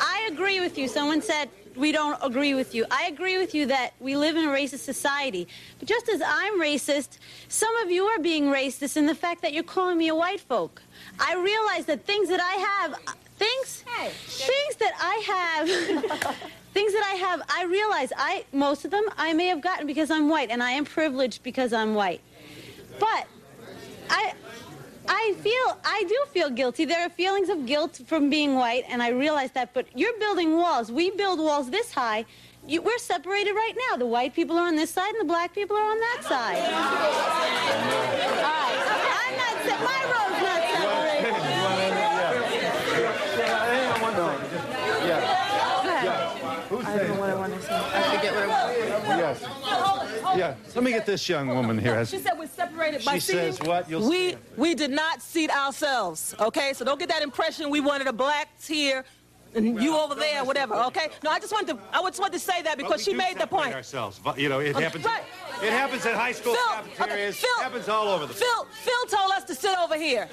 [0.00, 0.88] I agree with you.
[0.88, 2.86] Someone said we don't agree with you.
[2.90, 5.48] I agree with you that we live in a racist society.
[5.78, 7.18] But just as I'm racist,
[7.48, 10.40] some of you are being racist in the fact that you're calling me a white
[10.40, 10.82] folk.
[11.18, 12.98] I realize that things that I have,
[13.36, 13.84] things,
[14.26, 16.36] things that I have,
[16.74, 20.10] things that I have, I realize I most of them I may have gotten because
[20.10, 22.20] I'm white, and I am privileged because I'm white.
[22.98, 23.26] But
[24.10, 24.34] I
[25.08, 26.84] I feel I do feel guilty.
[26.84, 29.72] There are feelings of guilt from being white, and I realize that.
[29.74, 30.90] But you're building walls.
[30.90, 32.24] We build walls this high.
[32.66, 33.96] You, we're separated right now.
[33.98, 36.56] The white people are on this side, and the black people are on that side.
[36.58, 36.62] All
[38.42, 38.78] right.
[39.20, 39.56] I'm not.
[39.66, 42.44] se- My road's not separated.
[46.86, 47.68] I don't know what I want to say.
[47.72, 49.42] I forget what I Yes.
[50.26, 50.36] Oh.
[50.36, 50.54] Yeah.
[50.74, 51.94] Let me get this young woman here.
[51.94, 53.26] Has- She said we're separated by seats.
[53.26, 53.88] She says what?
[53.90, 54.36] You'll we see.
[54.56, 56.34] we did not seat ourselves.
[56.40, 59.04] Okay, so don't get that impression we wanted a black here
[59.54, 60.74] and you over there, whatever.
[60.74, 61.08] Okay.
[61.22, 63.46] No, I just wanted to I just wanted to say that because she made the
[63.46, 63.72] point.
[63.74, 64.18] ourselves.
[64.22, 65.04] But, you know, it Okay, happens.
[65.04, 65.22] right.
[65.62, 67.36] It happens at high school Phil, cafeterias.
[67.36, 70.28] okay, Phil- happens all over the Phil Phil told us to sit over here.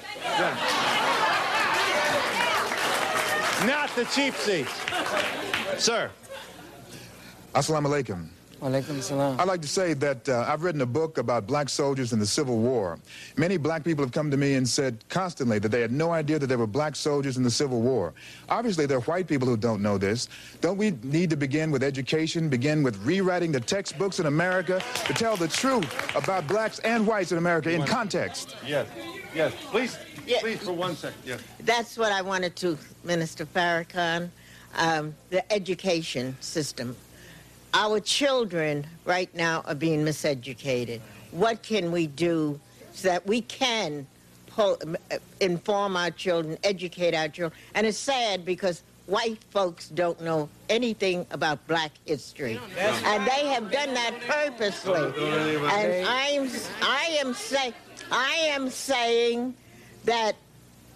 [3.66, 4.72] Not the cheap seats.
[5.78, 6.10] Sir.
[7.54, 8.28] Assalamu alaikum.
[8.62, 9.40] Walaikum salam.
[9.40, 12.26] I'd like to say that uh, I've written a book about black soldiers in the
[12.26, 12.96] Civil War.
[13.36, 16.38] Many black people have come to me and said constantly that they had no idea
[16.38, 18.14] that there were black soldiers in the Civil War.
[18.48, 20.28] Obviously, there are white people who don't know this.
[20.60, 25.12] Don't we need to begin with education, begin with rewriting the textbooks in America to
[25.12, 28.54] tell the truth about blacks and whites in America in context?
[28.64, 28.86] Yes.
[29.34, 29.52] Yes.
[29.72, 29.98] Please.
[30.40, 31.18] Please, for one second.
[31.24, 31.40] Yes.
[31.64, 34.30] That's what I wanted to, Minister Farrakhan,
[34.76, 36.96] um, the education system.
[37.74, 41.00] Our children right now are being miseducated.
[41.30, 42.60] What can we do
[42.92, 44.06] so that we can
[44.46, 44.76] pull,
[45.10, 47.58] uh, inform our children, educate our children?
[47.74, 52.60] And it's sad because white folks don't know anything about black history.
[52.78, 55.06] And they have done that purposely.
[55.70, 56.50] And I'm,
[56.82, 57.72] I am say,
[58.10, 59.54] I am saying
[60.04, 60.36] that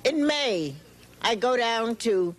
[0.04, 0.74] in May,
[1.22, 2.34] I go down to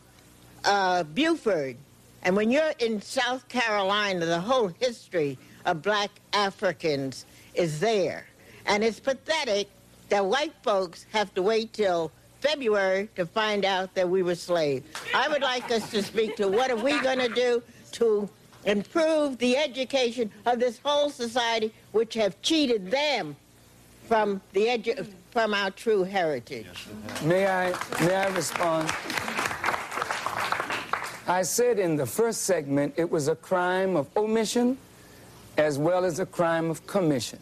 [0.63, 1.75] uh, Beaufort,
[2.23, 8.25] and when you're in South Carolina, the whole history of black Africans is there.
[8.65, 9.69] And it's pathetic
[10.09, 12.11] that white folks have to wait till
[12.41, 14.87] February to find out that we were slaves.
[15.13, 17.63] I would like us to speak to what are we going to do
[17.93, 18.29] to
[18.65, 23.35] improve the education of this whole society, which have cheated them
[24.07, 26.87] from the edu- from our true heritage.
[27.23, 27.69] May I,
[28.01, 28.89] may I respond?
[31.27, 34.77] I said in the first segment it was a crime of omission
[35.57, 37.39] as well as a crime of commission.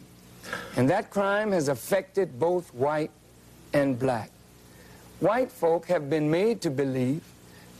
[0.76, 3.12] And that crime has affected both white
[3.72, 4.30] and black.
[5.20, 7.22] White folk have been made to believe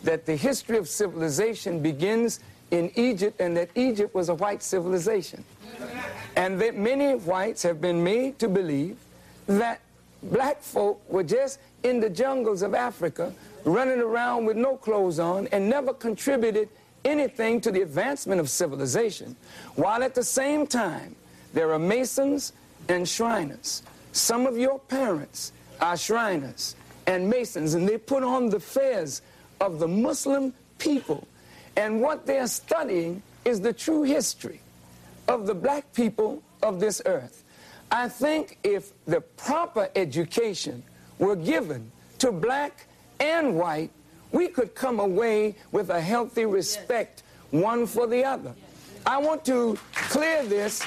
[0.04, 2.38] that the history of civilization begins
[2.70, 5.44] in Egypt and that Egypt was a white civilization.
[6.36, 8.96] And that many whites have been made to believe
[9.46, 9.80] that
[10.22, 13.32] black folk were just in the jungles of Africa
[13.66, 16.68] running around with no clothes on and never contributed
[17.04, 19.36] anything to the advancement of civilization,
[19.74, 21.14] while at the same time
[21.52, 22.52] there are masons
[22.88, 23.82] and shriners.
[24.12, 29.20] Some of your parents are shriners and masons, and they put on the fez
[29.60, 31.26] of the Muslim people.
[31.76, 34.60] And what they're studying is the true history
[35.28, 37.44] of the black people of this earth.
[37.90, 40.82] I think if the proper education
[41.18, 42.86] were given to black
[43.20, 43.90] and white,
[44.32, 48.54] we could come away with a healthy respect one for the other.
[49.06, 50.80] I want to clear this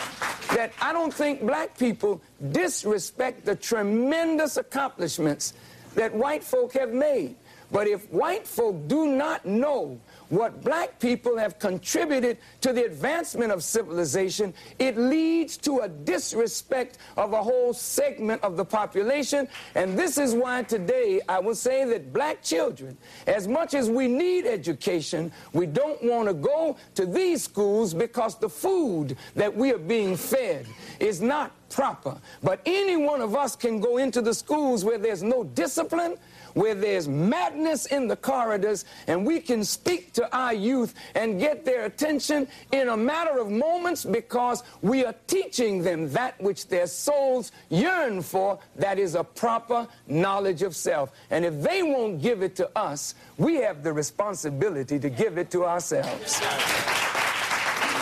[0.54, 2.22] that I don't think black people
[2.52, 5.54] disrespect the tremendous accomplishments
[5.96, 7.36] that white folk have made.
[7.72, 10.00] But if white folk do not know
[10.30, 16.98] what black people have contributed to the advancement of civilization, it leads to a disrespect
[17.18, 19.48] of a whole segment of the population.
[19.76, 24.08] And this is why today I will say that black children, as much as we
[24.08, 29.72] need education, we don't want to go to these schools because the food that we
[29.74, 30.66] are being fed
[31.00, 32.20] is not proper.
[32.44, 36.18] But any one of us can go into the schools where there's no discipline,
[36.54, 41.66] where there's madness in the corridors, and we can speak to our youth and get
[41.66, 46.88] their attention in a matter of moments because we are teaching them that which their
[46.88, 51.12] souls yearn for, that is a proper knowledge of self.
[51.30, 55.52] And if they won't give it to us, we have the responsibility to give it
[55.52, 56.42] to ourselves.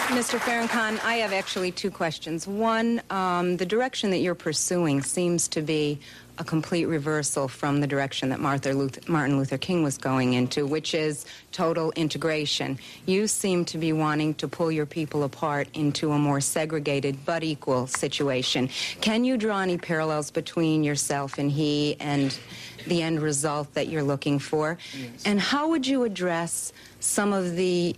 [0.08, 0.39] Mr.
[0.39, 2.48] Farrakhan, I have actually two questions.
[2.48, 6.00] One, um, the direction that you're pursuing seems to be
[6.39, 10.65] a complete reversal from the direction that Martha Luther, Martin Luther King was going into,
[10.65, 12.77] which is total integration.
[13.05, 17.43] You seem to be wanting to pull your people apart into a more segregated but
[17.43, 18.69] equal situation.
[19.01, 22.38] Can you draw any parallels between yourself and he and
[22.85, 24.77] the end result that you're looking for?
[25.25, 27.95] And how would you address some of the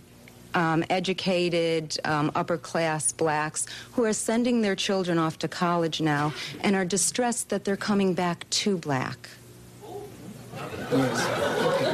[0.54, 6.32] um, educated, um, upper class blacks who are sending their children off to college now
[6.60, 9.28] and are distressed that they're coming back too black.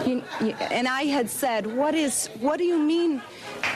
[0.06, 2.28] You, you, and I had said, "What is?
[2.40, 3.20] What do you mean?"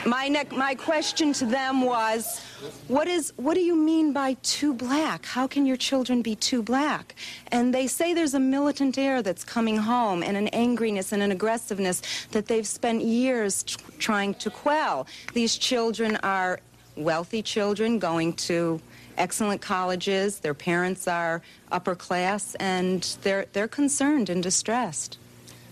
[0.05, 2.41] My ne- my question to them was,
[2.87, 3.33] "What is?
[3.35, 5.25] What do you mean by too black?
[5.25, 7.15] How can your children be too black?"
[7.51, 11.31] And they say there's a militant air that's coming home, and an angriness and an
[11.31, 12.01] aggressiveness
[12.31, 13.63] that they've spent years
[13.99, 15.05] trying to quell.
[15.33, 16.59] These children are
[16.95, 18.81] wealthy children going to
[19.17, 20.39] excellent colleges.
[20.39, 25.19] Their parents are upper class, and they're they're concerned and distressed.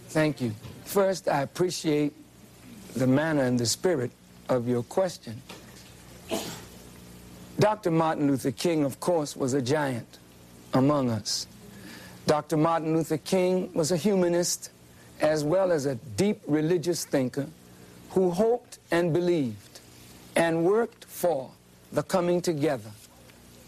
[0.09, 0.53] Thank you.
[0.85, 2.13] First, I appreciate
[2.95, 4.11] the manner and the spirit
[4.47, 5.41] of your question.
[7.59, 7.91] Dr.
[7.91, 10.17] Martin Luther King, of course, was a giant
[10.73, 11.45] among us.
[12.25, 12.57] Dr.
[12.57, 14.71] Martin Luther King was a humanist
[15.19, 17.47] as well as a deep religious thinker
[18.11, 19.79] who hoped and believed
[20.35, 21.51] and worked for
[21.91, 22.91] the coming together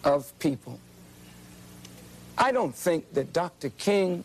[0.04, 0.80] of people.
[2.38, 3.70] I don't think that Dr.
[3.70, 4.24] King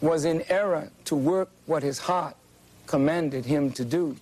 [0.00, 2.36] was in error to work what his heart
[2.86, 4.16] commanded him to do.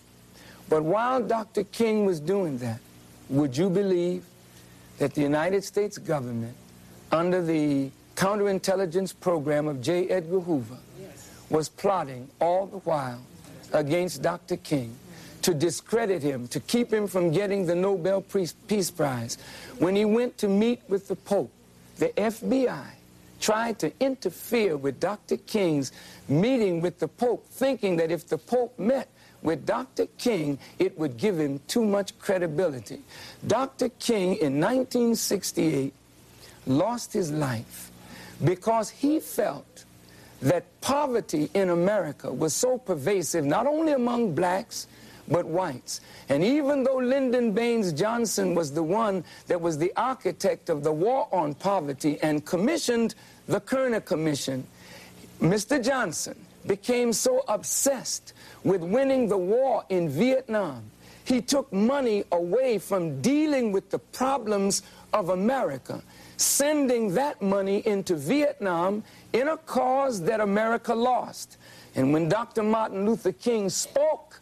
[0.72, 1.64] But while Dr.
[1.64, 2.80] King was doing that,
[3.28, 4.24] would you believe
[4.96, 6.56] that the United States government,
[7.10, 10.08] under the counterintelligence program of J.
[10.08, 10.78] Edgar Hoover,
[11.50, 13.20] was plotting all the while
[13.74, 14.56] against Dr.
[14.56, 14.96] King
[15.42, 19.36] to discredit him, to keep him from getting the Nobel Peace Prize.
[19.78, 21.52] When he went to meet with the Pope,
[21.98, 22.86] the FBI
[23.40, 25.36] tried to interfere with Dr.
[25.36, 25.92] King's
[26.28, 29.11] meeting with the Pope, thinking that if the Pope met
[29.42, 30.06] with Dr.
[30.18, 33.00] King, it would give him too much credibility.
[33.46, 33.88] Dr.
[33.90, 35.92] King in 1968
[36.66, 37.90] lost his life
[38.44, 39.84] because he felt
[40.40, 44.86] that poverty in America was so pervasive, not only among blacks,
[45.28, 46.00] but whites.
[46.28, 50.92] And even though Lyndon Baines Johnson was the one that was the architect of the
[50.92, 53.14] war on poverty and commissioned
[53.46, 54.66] the Kerner Commission,
[55.40, 55.82] Mr.
[55.82, 56.36] Johnson
[56.66, 58.34] became so obsessed
[58.64, 60.84] with winning the war in Vietnam,
[61.24, 64.82] he took money away from dealing with the problems
[65.12, 66.02] of America,
[66.36, 71.58] sending that money into Vietnam in a cause that America lost.
[71.94, 72.62] And when Dr.
[72.62, 74.40] Martin Luther King spoke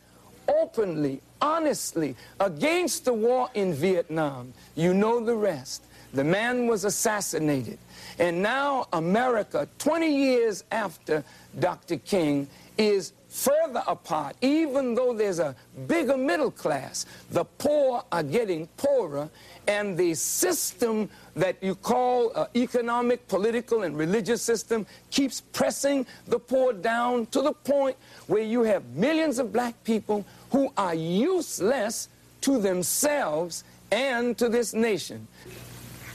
[0.48, 5.84] openly, honestly, against the war in Vietnam, you know the rest.
[6.12, 7.78] The man was assassinated.
[8.18, 11.24] And now America, 20 years after
[11.58, 11.96] Dr.
[11.98, 14.36] King, is further apart.
[14.42, 15.54] Even though there's a
[15.86, 19.30] bigger middle class, the poor are getting poorer,
[19.66, 26.38] and the system that you call uh, economic, political, and religious system keeps pressing the
[26.38, 32.08] poor down to the point where you have millions of black people who are useless
[32.40, 35.26] to themselves and to this nation.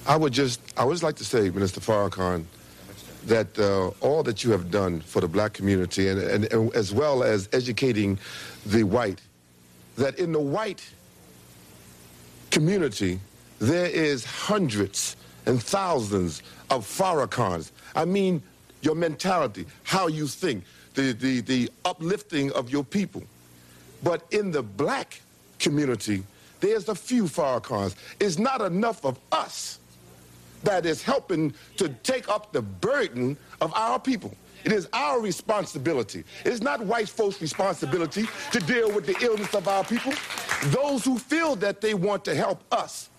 [0.05, 2.45] I would just, I would just like to say, Minister Farrakhan,
[3.25, 6.93] that uh, all that you have done for the black community and, and, and, as
[6.93, 8.19] well as educating
[8.65, 9.21] the white,
[9.97, 10.87] that in the white
[12.51, 13.19] community,
[13.59, 15.15] there is hundreds
[15.45, 17.71] and thousands of Farrakhans.
[17.95, 18.41] I mean,
[18.81, 20.63] your mentality, how you think,
[20.93, 23.23] the, the, the uplifting of your people.
[24.03, 25.19] But in the black
[25.59, 26.23] community,
[26.59, 27.95] there's a few Farrakhans.
[28.19, 29.79] It's not enough of us
[30.65, 34.35] that is helping to take up the burden of our people.
[34.63, 36.23] It is our responsibility.
[36.43, 40.13] It's not white folks' responsibility to deal with the illness of our people.
[40.65, 43.09] Those who feel that they want to help us,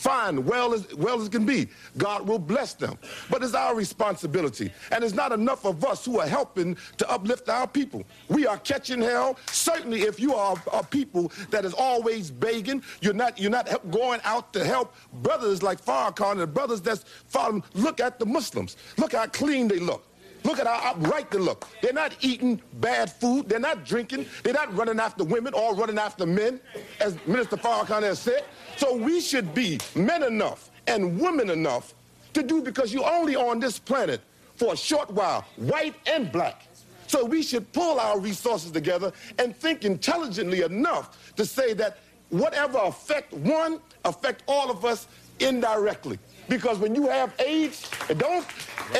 [0.00, 1.68] fine, well as well as can be.
[1.98, 2.98] God will bless them.
[3.28, 4.72] But it's our responsibility.
[4.90, 8.04] And it's not enough of us who are helping to uplift our people.
[8.28, 9.36] We are catching hell.
[9.50, 14.20] Certainly if you are a people that is always begging, you're not you're not going
[14.24, 17.62] out to help brothers like Farrakhan and brothers that's following.
[17.74, 18.76] Look at the Muslims.
[18.96, 20.09] Look how clean they look.
[20.44, 21.68] Look at how upright they look.
[21.82, 23.48] They're not eating bad food.
[23.48, 24.26] They're not drinking.
[24.42, 26.60] They're not running after women or running after men,
[27.00, 28.44] as Minister Farrakhan has said.
[28.76, 31.94] So we should be men enough and women enough
[32.34, 34.20] to do because you're only on this planet
[34.56, 36.66] for a short while, white and black.
[37.06, 41.98] So we should pull our resources together and think intelligently enough to say that
[42.28, 45.08] whatever affect one, affect all of us
[45.40, 46.18] indirectly.
[46.50, 48.44] Because when you have AIDS, it don't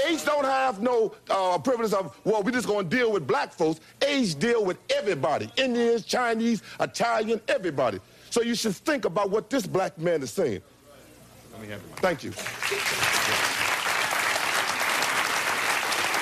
[0.06, 3.52] AIDS don't have no uh, privilege of well, we're just going to deal with black
[3.52, 3.80] folks.
[4.06, 7.98] AIDS deal with everybody: Indians, Chinese, Italian, everybody.
[8.30, 10.62] So you should think about what this black man is saying.
[11.96, 12.30] Thank you.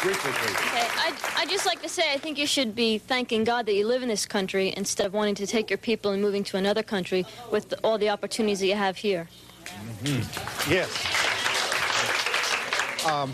[0.03, 0.57] Briefly, please.
[0.57, 3.75] Okay, I'd, I'd just like to say I think you should be thanking God that
[3.75, 6.57] you live in this country instead of wanting to take your people and moving to
[6.57, 9.29] another country with the, all the opportunities that you have here.
[10.03, 10.71] Mm-hmm.
[10.73, 10.89] Yes.
[13.07, 13.33] Um,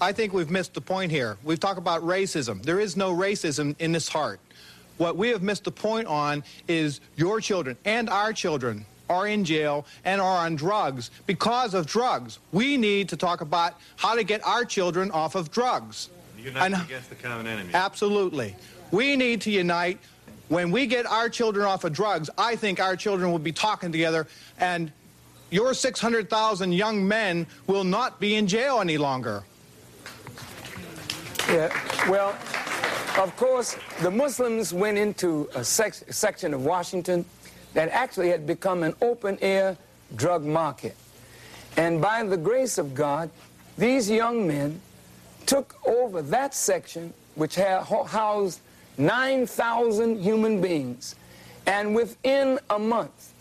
[0.00, 1.36] I think we've missed the point here.
[1.44, 2.62] We've talked about racism.
[2.62, 4.40] There is no racism in this heart.
[4.98, 9.44] What we have missed the point on is your children and our children are in
[9.44, 12.38] jail and are on drugs because of drugs.
[12.52, 16.08] We need to talk about how to get our children off of drugs.
[16.38, 17.70] Unite And- against the common enemy.
[17.74, 18.56] Absolutely.
[18.90, 19.98] We need to unite.
[20.48, 23.90] When we get our children off of drugs, I think our children will be talking
[23.92, 24.26] together
[24.60, 24.92] and
[25.50, 29.44] your 600,000 young men will not be in jail any longer.
[31.48, 31.68] Yeah,
[32.08, 32.36] well,
[33.18, 37.24] of course, the Muslims went into a sec- section of Washington
[37.74, 39.76] that actually had become an open air
[40.16, 40.96] drug market.
[41.76, 43.30] And by the grace of God,
[43.78, 44.80] these young men
[45.44, 48.60] took over that section, which housed
[48.98, 51.14] 9,000 human beings.
[51.66, 53.32] And within a month,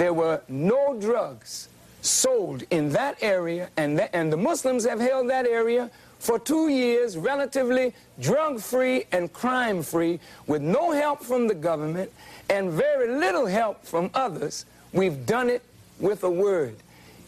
[0.00, 1.68] there were no drugs
[2.00, 7.18] sold in that area, and, and the Muslims have held that area for two years,
[7.18, 12.10] relatively drug free and crime free, with no help from the government
[12.48, 14.64] and very little help from others.
[14.94, 15.62] We've done it
[15.98, 16.76] with a word.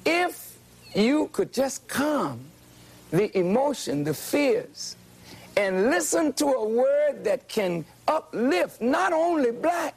[0.06, 0.56] If
[0.94, 2.40] you could just calm
[3.10, 4.96] the emotion, the fears,
[5.58, 9.94] and listen to a word that can uplift not only black,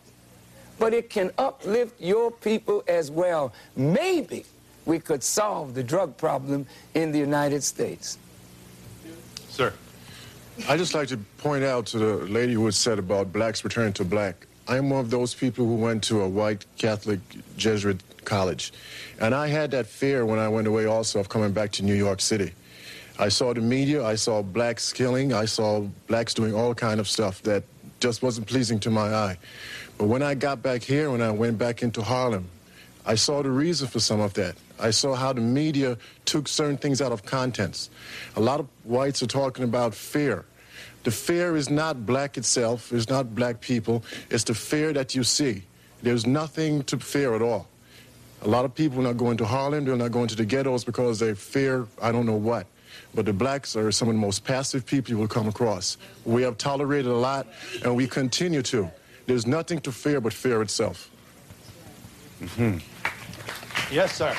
[0.80, 3.54] but it can uplift your people as well.
[3.76, 4.46] Maybe
[4.86, 8.18] we could solve the drug problem in the United States.
[9.50, 9.74] Sir.
[10.70, 13.94] I'd just like to point out to the lady who had said about blacks returning
[13.94, 14.48] to black.
[14.68, 17.20] I'm one of those people who went to a white Catholic
[17.58, 18.74] Jesuit college.
[19.20, 21.94] And I had that fear when I went away also of coming back to New
[21.94, 22.52] York City.
[23.20, 27.08] I saw the media, I saw blacks killing, I saw blacks doing all kind of
[27.08, 27.64] stuff that
[28.00, 29.38] just wasn't pleasing to my eye.
[29.98, 32.48] But when I got back here, when I went back into Harlem,
[33.06, 34.56] I saw the reason for some of that.
[34.80, 37.92] I saw how the media took certain things out of context.
[38.36, 40.46] A lot of whites are talking about fear.
[41.04, 45.24] The fear is not black itself, it's not black people, it's the fear that you
[45.24, 45.64] see.
[46.02, 47.68] There's nothing to fear at all.
[48.42, 50.84] A lot of people are not going to Harlem, they're not going to the ghettos
[50.84, 52.66] because they fear I don't know what.
[53.14, 55.98] But the blacks are some of the most passive people you will come across.
[56.26, 57.48] We have tolerated a lot,
[57.84, 58.90] and we continue to.
[59.26, 61.10] There's nothing to fear but fear itself.
[62.42, 62.78] Mm-hmm.
[63.94, 64.36] Yes, sir.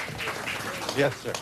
[0.97, 1.33] Yes, sir.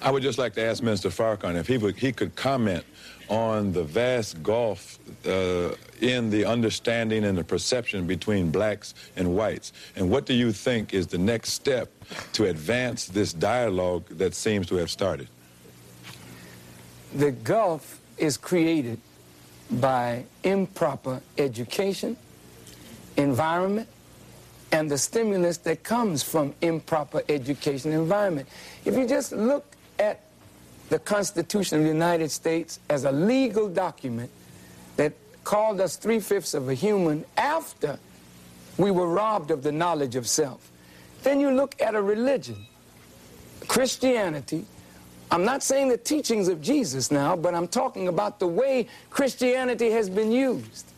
[0.00, 2.84] I would just like to ask Minister Farrakhan if he would, he could comment
[3.28, 5.70] on the vast gulf uh,
[6.00, 9.72] in the understanding and the perception between blacks and whites.
[9.96, 11.90] And what do you think is the next step
[12.34, 15.28] to advance this dialogue that seems to have started?
[17.14, 19.00] The gulf is created
[19.70, 22.16] by improper education,
[23.16, 23.88] environment,
[24.72, 28.48] and the stimulus that comes from improper education environment.
[28.84, 29.64] If you just look
[29.98, 30.20] at
[30.88, 34.30] the Constitution of the United States as a legal document
[34.96, 35.12] that
[35.44, 37.98] called us three-fifths of a human after
[38.78, 40.70] we were robbed of the knowledge of self.
[41.22, 42.66] Then you look at a religion,
[43.68, 44.64] Christianity.
[45.30, 49.90] I'm not saying the teachings of Jesus now, but I'm talking about the way Christianity
[49.90, 50.91] has been used.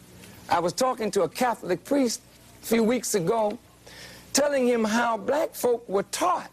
[0.48, 2.20] I was talking to a Catholic priest
[2.62, 3.58] a few weeks ago,
[4.32, 6.50] telling him how black folk were taught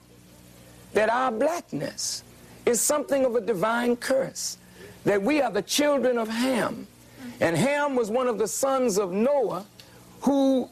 [0.93, 2.23] that our blackness
[2.65, 4.57] is something of a divine curse,
[5.03, 6.87] that we are the children of Ham.
[7.39, 9.65] And Ham was one of the sons of Noah
[10.21, 10.69] who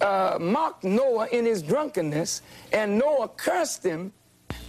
[0.00, 2.42] uh, mocked Noah in his drunkenness,
[2.72, 4.12] and Noah cursed him.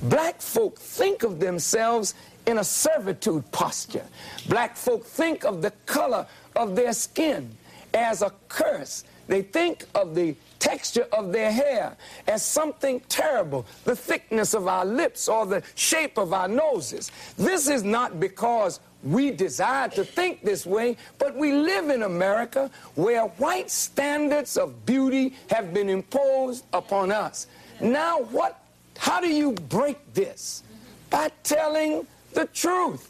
[0.03, 2.14] Black folk think of themselves
[2.45, 4.05] in a servitude posture.
[4.47, 7.55] Black folk think of the color of their skin
[7.93, 9.03] as a curse.
[9.27, 11.95] They think of the texture of their hair
[12.27, 17.11] as something terrible, the thickness of our lips or the shape of our noses.
[17.37, 22.71] This is not because we desire to think this way, but we live in America
[22.95, 27.47] where white standards of beauty have been imposed upon us.
[27.81, 28.59] Now, what?
[28.97, 30.63] How do you break this?
[31.09, 33.09] By telling the truth.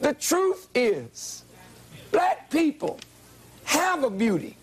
[0.00, 1.44] The truth is,
[2.10, 2.98] black people
[3.64, 4.56] have a beauty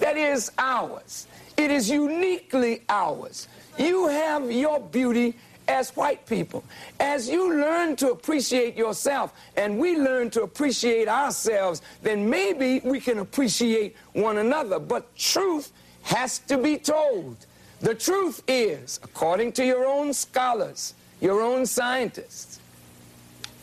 [0.00, 1.26] that is ours.
[1.56, 3.48] It is uniquely ours.
[3.78, 5.36] You have your beauty
[5.68, 6.64] as white people.
[6.98, 13.00] As you learn to appreciate yourself and we learn to appreciate ourselves, then maybe we
[13.00, 14.78] can appreciate one another.
[14.78, 17.46] But truth has to be told.
[17.80, 22.60] The truth is, according to your own scholars, your own scientists,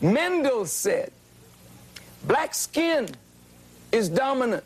[0.00, 1.12] Mendel said
[2.24, 3.08] Black skin
[3.92, 4.64] is dominant.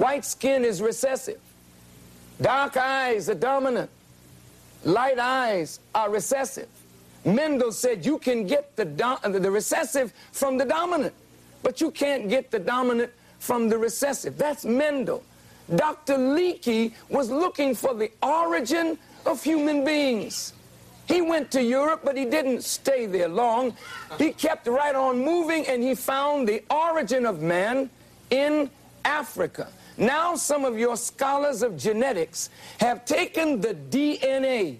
[0.00, 1.38] White skin is recessive.
[2.40, 3.90] Dark eyes are dominant.
[4.82, 6.68] Light eyes are recessive.
[7.26, 11.12] Mendel said you can get the, the recessive from the dominant,
[11.62, 14.38] but you can't get the dominant from the recessive.
[14.38, 15.22] That's Mendel.
[15.76, 16.14] Dr.
[16.14, 18.96] Leakey was looking for the origin
[19.26, 20.54] of human beings.
[21.08, 23.76] He went to Europe, but he didn't stay there long.
[24.16, 27.90] He kept right on moving and he found the origin of man
[28.30, 28.70] in
[29.04, 29.68] Africa.
[30.00, 32.48] Now, some of your scholars of genetics
[32.80, 34.78] have taken the DNA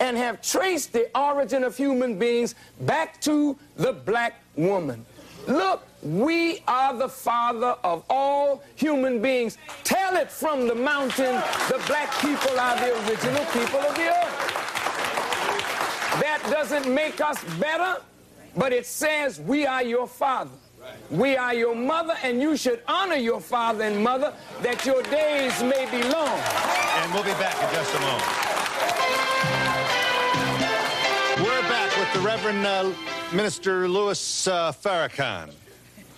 [0.00, 5.06] and have traced the origin of human beings back to the black woman.
[5.48, 9.56] Look, we are the father of all human beings.
[9.82, 11.36] Tell it from the mountain,
[11.68, 14.50] the black people are the original people of the earth.
[16.20, 18.02] That doesn't make us better,
[18.54, 20.50] but it says we are your father.
[21.10, 25.62] We are your mother, and you should honor your father and mother that your days
[25.62, 26.38] may be long.
[26.38, 28.50] And we'll be back in just a moment.
[31.40, 32.92] We're back with the Reverend uh,
[33.32, 35.50] Minister Louis uh, Farrakhan,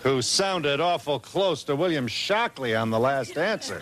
[0.03, 3.81] who sounded awful close to William Shockley on the last answer.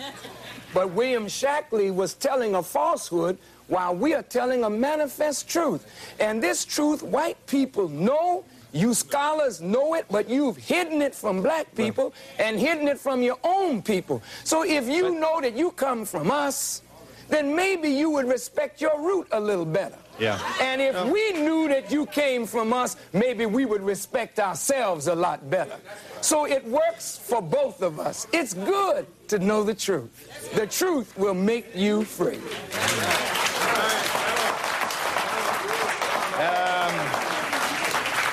[0.73, 3.39] But William Shockley was telling a falsehood
[3.69, 5.87] while we are telling a manifest truth.
[6.19, 11.43] And this truth, white people know, you scholars know it, but you've hidden it from
[11.43, 14.23] black people and hidden it from your own people.
[14.45, 16.83] So if you know that you come from us,
[17.29, 19.97] then maybe you would respect your root a little better.
[20.19, 20.39] Yeah.
[20.61, 25.15] And if we knew that you came from us, maybe we would respect ourselves a
[25.15, 25.77] lot better.
[26.21, 28.27] So it works for both of us.
[28.33, 30.53] It's good to know the truth.
[30.55, 32.41] The truth will make you free.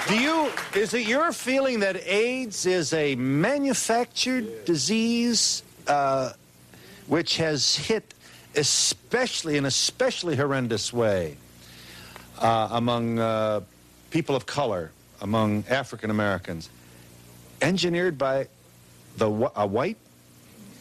[0.07, 6.31] Do you, is it your feeling that AIDS is a manufactured disease uh,
[7.07, 8.13] which has hit
[8.55, 11.35] especially, in especially horrendous way,
[12.39, 13.59] uh, among uh,
[14.09, 16.69] people of color, among African Americans,
[17.61, 18.47] engineered by
[19.17, 19.27] the
[19.57, 19.97] a white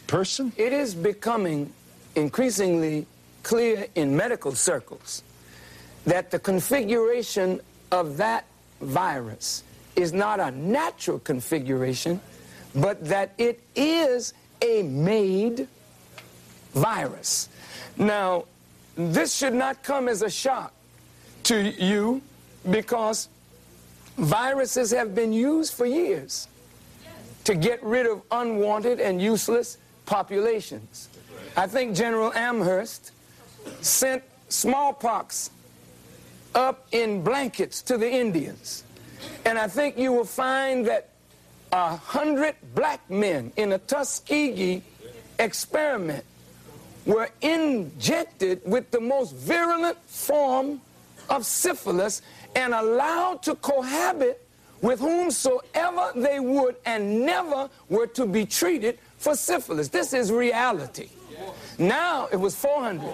[0.06, 0.52] person?
[0.56, 1.72] It is becoming
[2.14, 3.06] increasingly
[3.42, 5.24] clear in medical circles
[6.04, 8.44] that the configuration of that
[8.80, 9.62] virus
[9.94, 12.20] is not a natural configuration,
[12.74, 15.66] but that it is a made
[16.72, 17.48] virus.
[17.96, 18.44] Now,
[18.94, 20.72] this should not come as a shock
[21.44, 22.20] to you
[22.70, 23.28] because
[24.16, 26.48] viruses have been used for years
[27.44, 31.08] to get rid of unwanted and useless populations.
[31.56, 33.12] I think General Amherst
[33.80, 35.50] sent smallpox
[36.56, 38.82] up in blankets to the Indians.
[39.44, 41.10] And I think you will find that
[41.70, 44.82] a hundred black men in a Tuskegee
[45.38, 46.24] experiment
[47.04, 50.80] were injected with the most virulent form
[51.28, 52.22] of syphilis
[52.56, 54.42] and allowed to cohabit
[54.80, 59.88] with whomsoever they would and never were to be treated for syphilis.
[59.88, 61.08] This is reality.
[61.78, 63.12] Now, it was 400.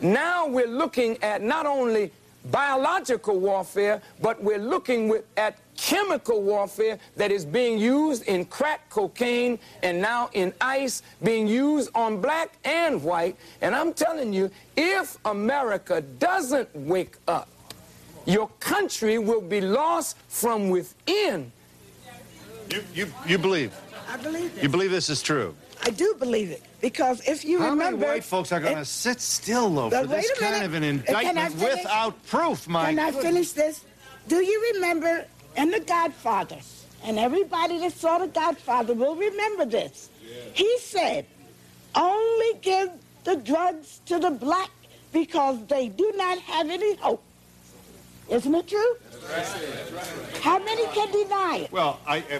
[0.00, 2.10] Now we're looking at not only
[2.50, 8.88] biological warfare, but we're looking with, at chemical warfare that is being used in crack
[8.90, 13.36] cocaine and now in ice, being used on black and white.
[13.60, 17.48] And I'm telling you, if America doesn't wake up,
[18.26, 21.50] your country will be lost from within.
[22.70, 23.74] You, you, you believe?
[24.08, 24.62] I believe it.
[24.62, 25.54] You believe this is true?
[25.82, 28.84] I do believe it because if you How remember, many white folks are going to
[28.84, 30.66] sit still, though, for this wait kind minute.
[30.66, 33.24] of an indictment without proof, my Can I goodness.
[33.24, 33.84] finish this?
[34.28, 35.24] Do you remember
[35.56, 36.58] in The Godfather?
[37.02, 40.10] And everybody that saw The Godfather will remember this.
[40.52, 41.24] He said,
[41.94, 42.90] only give
[43.24, 44.70] the drugs to the black
[45.12, 47.22] because they do not have any hope.
[48.28, 48.96] Isn't it true?
[49.28, 50.36] That's right.
[50.42, 51.72] How many can deny it?
[51.72, 52.18] Well, I.
[52.18, 52.38] Uh,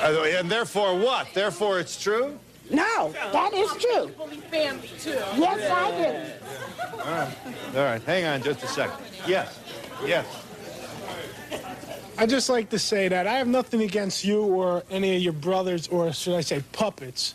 [0.00, 1.28] Uh, and therefore, what?
[1.34, 2.38] Therefore, it's true?
[2.70, 4.08] No, that is true.
[4.50, 5.10] family, too.
[5.10, 6.98] Yes, I do.
[6.98, 7.36] All right.
[7.76, 8.02] All right.
[8.02, 9.04] Hang on just a second.
[9.26, 9.60] Yes.
[10.04, 10.26] Yes.
[12.16, 15.32] I just like to say that I have nothing against you or any of your
[15.32, 17.34] brothers, or should I say puppets,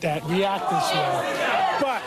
[0.00, 1.78] that react this way.
[1.80, 2.02] But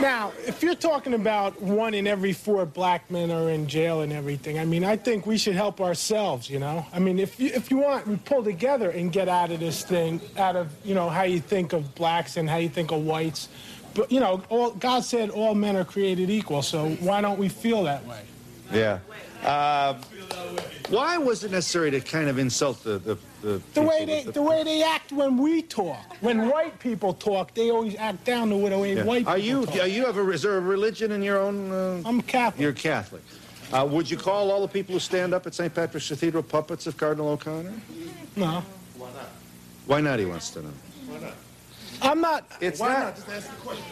[0.00, 4.12] now, if you're talking about one in every four black men are in jail and
[4.12, 6.86] everything, I mean, I think we should help ourselves, you know?
[6.92, 9.84] I mean, if you, if you want, we pull together and get out of this
[9.84, 13.04] thing, out of, you know, how you think of blacks and how you think of
[13.04, 13.48] whites.
[13.94, 17.48] But, you know, all, God said all men are created equal, so why don't we
[17.48, 18.22] feel that way?
[18.72, 18.98] Yeah.
[19.44, 19.94] Uh,
[20.90, 24.34] why was it necessary to kind of insult the the, the, The way they with
[24.34, 26.16] the way they act when we talk.
[26.20, 29.04] When white people talk, they always act down to the way Yeah.
[29.04, 29.76] white people Are you talk.
[29.80, 31.70] are you have a is there a religion in your own?
[31.70, 32.60] Uh, I'm Catholic.
[32.60, 33.22] You're Catholic.
[33.72, 35.72] Uh, would you call all the people who stand up at St.
[35.74, 37.72] Patrick's Cathedral puppets of Cardinal O'Connor?
[38.34, 38.62] No.
[38.96, 39.28] Why not?
[39.86, 40.18] Why not?
[40.18, 40.72] He wants to know.
[42.02, 42.44] I'm not.
[42.60, 43.14] It's why not.
[43.16, 43.84] Just ask the question.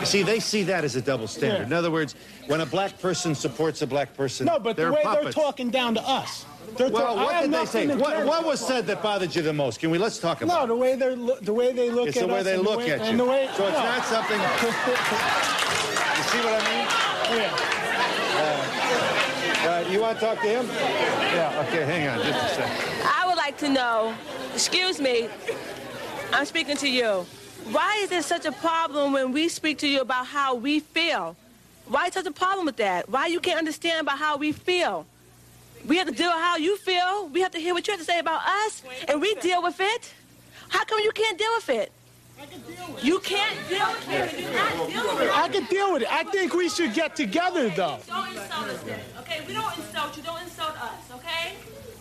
[0.00, 1.60] You see, they see that as a double standard.
[1.60, 1.66] Yeah.
[1.66, 2.14] In other words,
[2.46, 5.24] when a black person supports a black person, No, but they're the way puppets.
[5.34, 6.44] they're talking down to us.
[6.76, 7.86] They're Well, talk- what did they say?
[7.96, 9.80] What, what was said that bothered you the most?
[9.80, 10.64] Can we let's talk about?
[10.64, 10.68] It?
[10.68, 12.54] No, the way they look, the way they look It's at the way us they
[12.54, 13.16] and look way, at and you.
[13.24, 13.82] the way, So it's no.
[13.84, 16.86] not something- You see what I mean?
[17.40, 17.56] Yeah.
[19.62, 20.66] Uh, you want to talk to him?
[20.68, 21.64] Yeah.
[21.68, 21.84] Okay.
[21.84, 22.84] Hang on, just a second.
[23.04, 24.14] I would like to know,
[24.54, 25.28] excuse me,
[26.32, 27.26] I'm speaking to you.
[27.70, 31.36] Why is there such a problem when we speak to you about how we feel?
[31.86, 33.08] Why is such a problem with that?
[33.08, 35.06] Why you can't understand about how we feel?
[35.86, 37.28] We have to deal with how you feel.
[37.28, 39.80] We have to hear what you have to say about us, and we deal with
[39.80, 40.12] it.
[40.68, 41.92] How come you can't deal with it?
[43.02, 44.40] You can't deal with it.
[44.40, 45.36] You cannot deal with it.
[45.36, 46.12] I can deal with it.
[46.12, 47.98] I think we should get together, though.
[48.06, 49.42] Don't insult us then, okay?
[49.46, 50.22] We don't insult you.
[50.22, 51.54] Don't insult us, okay?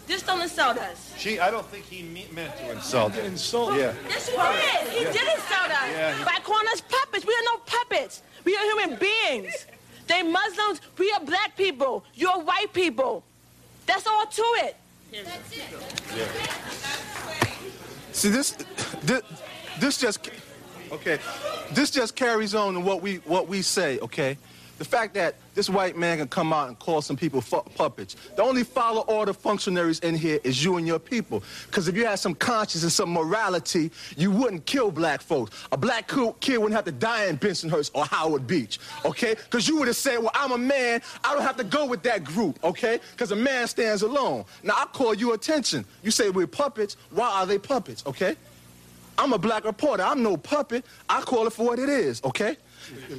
[0.10, 1.14] Just don't insult us.
[1.18, 3.16] She, I don't think he me- meant to insult.
[3.16, 3.76] Insult.
[3.78, 3.94] Yeah.
[4.10, 4.90] Yes, he did.
[4.98, 5.12] He Yeah.
[5.12, 7.26] did insult us Yeah, he- by calling us puppets.
[7.26, 8.24] We are no puppets.
[8.44, 9.54] We are human beings.
[10.08, 10.82] They Muslims.
[10.98, 12.04] We are black people.
[12.16, 13.24] You're white people.
[13.86, 14.76] That's all to it.
[15.12, 15.64] That's it.
[16.18, 16.26] Yeah.
[18.12, 18.52] See this,
[19.04, 19.22] this,
[19.80, 20.28] this just,
[20.92, 21.20] okay,
[21.72, 24.00] this just carries on to what we what we say.
[24.00, 24.38] Okay,
[24.80, 27.42] the fact that this white man can come out and call some people
[27.76, 28.16] puppets.
[28.38, 31.44] The only follow order functionaries in here is you and your people.
[31.66, 35.68] Because if you had some conscience and some morality, you wouldn't kill black folks.
[35.74, 36.10] A black
[36.40, 38.80] kid wouldn't have to die in Bensonhurst or Howard Beach.
[39.04, 41.02] Okay, because you would have said, well, I'm a man.
[41.26, 42.58] I don't have to go with that group.
[42.64, 44.46] Okay, because a man stands alone.
[44.64, 45.84] Now I call you attention.
[46.04, 46.96] You say we're puppets.
[47.12, 48.02] Why are they puppets?
[48.06, 48.38] Okay.
[49.18, 50.04] I'm a black reporter.
[50.04, 50.86] I'm no puppet.
[51.10, 52.56] I call it for what it is, okay?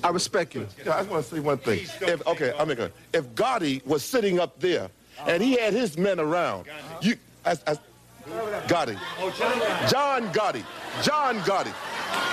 [0.02, 0.66] I respect you.
[0.82, 1.80] I just want to say one thing.
[2.00, 2.90] If, okay, I'm gonna.
[3.12, 4.88] If Gotti was sitting up there
[5.26, 6.66] and he had his men around,
[7.00, 7.78] you, as, as,
[8.66, 8.98] Gotti,
[9.90, 10.64] John Gotti,
[11.02, 11.72] John Gotti,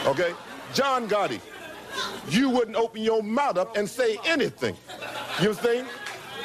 [0.07, 0.33] okay,
[0.73, 1.39] John Gotti,
[2.29, 4.75] you wouldn't open your mouth up and say anything.
[5.41, 5.87] You understand?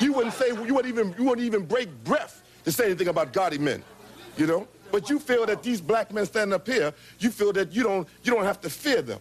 [0.01, 0.49] You wouldn't say.
[0.49, 1.15] You wouldn't even.
[1.19, 3.83] You wouldn't even break breath to say anything about Gotti men.
[4.37, 4.69] You know.
[4.91, 8.07] But you feel that these black men standing up here, you feel that you don't.
[8.25, 9.21] You don't have to fear them.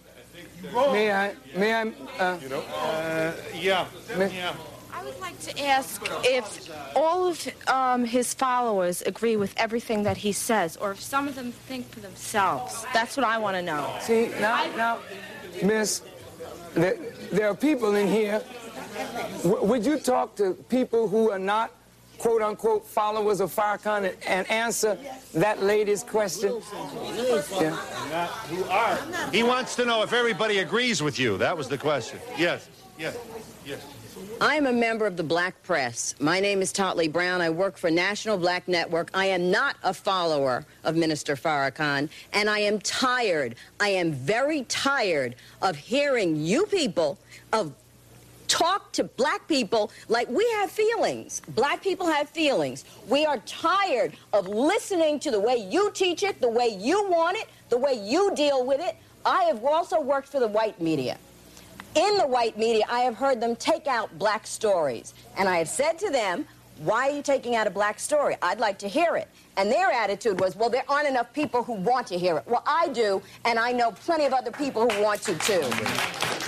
[0.74, 1.36] May I?
[1.56, 1.94] May I?
[2.20, 2.62] Uh, you know.
[2.62, 3.86] Uh, yeah.
[4.18, 4.54] Yeah.
[4.94, 10.18] I would like to ask if all of um, his followers agree with everything that
[10.18, 12.86] he says, or if some of them think for themselves.
[12.94, 13.96] That's what I want to know.
[14.02, 15.00] See, now, now,
[15.64, 16.04] Miss,
[16.76, 16.98] there,
[17.32, 18.44] there are people in here.
[19.44, 21.72] W- would you talk to people who are not,
[22.22, 24.95] quote unquote, followers of Farrakhan and, and answer
[25.34, 26.61] that lady's question?
[27.60, 27.76] Yeah.
[28.11, 29.31] Not who are.
[29.31, 31.39] He wants to know if everybody agrees with you.
[31.39, 32.19] That was the question.
[32.38, 32.69] Yes.
[32.99, 33.18] Yes.
[33.65, 33.84] Yes.
[34.39, 36.14] I am a member of the Black Press.
[36.19, 37.41] My name is Totley Brown.
[37.41, 39.10] I work for National Black Network.
[39.15, 43.56] I am not a follower of Minister Farrakhan, and I am tired.
[43.80, 47.18] I am very tired of hearing you people
[47.52, 47.73] of
[48.52, 51.41] talk to black people like we have feelings.
[51.49, 52.84] Black people have feelings.
[53.07, 57.38] We are tired of listening to the way you teach it, the way you want
[57.38, 58.98] it, the way you deal with it.
[59.26, 61.18] I have also worked for the white media.
[61.95, 65.14] In the white media, I have heard them take out black stories.
[65.38, 66.45] And I have said to them,
[66.80, 68.36] why are you taking out a black story?
[68.41, 69.30] I'd like to hear it.
[69.56, 72.44] And their attitude was, well, there aren't enough people who want to hear it.
[72.48, 76.40] Well, I do, and I know plenty of other people who want to, too.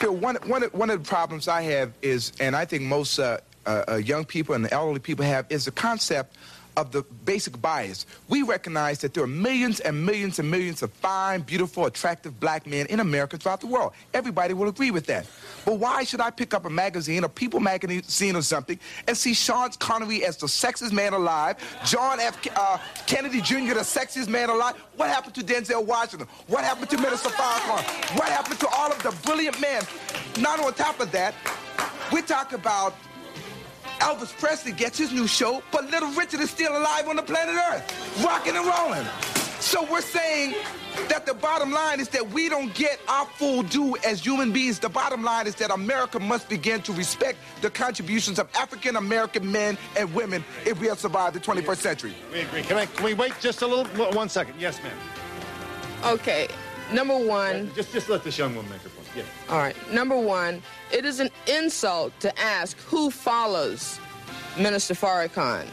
[0.00, 3.84] Bill, one, one, of- the problems I have is, and I think most uh, uh,
[3.88, 6.36] uh, young people and elderly people have, is the concept
[6.76, 8.06] of the basic bias.
[8.28, 12.66] We recognize that there are millions and millions and millions of fine, beautiful, attractive black
[12.66, 13.92] men in America throughout the world.
[14.12, 15.26] Everybody will agree with that.
[15.64, 19.34] But why should I pick up a magazine, a People magazine or something, and see
[19.34, 22.38] Sean Connery as the sexiest man alive, John F.
[22.54, 24.76] Uh, Kennedy Jr., the sexiest man alive?
[24.96, 26.28] What happened to Denzel Washington?
[26.46, 28.18] What happened to Minister Farrakhan?
[28.18, 29.82] What happened to all of the brilliant men?
[30.38, 31.34] Not on top of that,
[32.12, 32.94] we talk about
[34.00, 37.54] Elvis Presley gets his new show, but Little Richard is still alive on the planet
[37.72, 39.06] Earth, rocking and rolling.
[39.60, 40.54] So we're saying
[41.08, 44.78] that the bottom line is that we don't get our full due as human beings.
[44.78, 49.50] The bottom line is that America must begin to respect the contributions of African American
[49.50, 52.14] men and women if we have survived the 21st century.
[52.32, 52.62] We agree.
[52.62, 52.86] Can I?
[52.86, 53.86] Can we wait just a little?
[54.12, 54.60] One second.
[54.60, 54.96] Yes, ma'am.
[56.04, 56.48] Okay.
[56.92, 57.72] number one.
[57.74, 59.03] Just, just let this young woman make her point.
[59.16, 59.22] Yeah.
[59.48, 59.76] All right.
[59.92, 60.62] Number one,
[60.92, 63.98] it is an insult to ask who follows
[64.58, 65.66] Minister Farrakhan.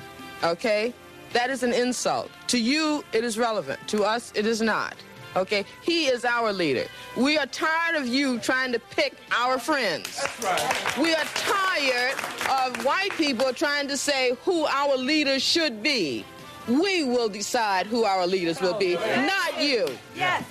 [0.44, 0.94] Okay?
[1.34, 2.30] That is an insult.
[2.48, 3.80] To you, it is relevant.
[3.90, 4.96] To us, it is not.
[5.36, 5.66] Okay?
[5.82, 6.86] He is our leader.
[7.16, 10.20] We are tired of you trying to pick our friends.
[10.20, 10.98] That's right.
[10.98, 12.16] We are tired
[12.50, 16.26] of white people trying to say who our leaders should be.
[16.68, 19.88] We will decide who our leaders will be, not you.
[20.16, 20.46] Yes.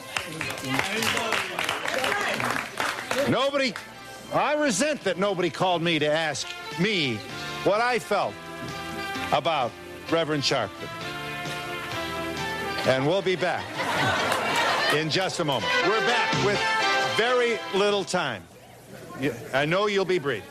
[3.31, 3.73] Nobody,
[4.35, 6.48] I resent that nobody called me to ask
[6.81, 7.15] me
[7.62, 8.35] what I felt
[9.32, 9.70] about
[10.11, 10.89] Reverend Sharpton.
[12.89, 13.65] And we'll be back
[14.97, 15.73] in just a moment.
[15.86, 16.61] We're back with
[17.16, 18.43] very little time.
[19.55, 20.43] I know you'll be brief.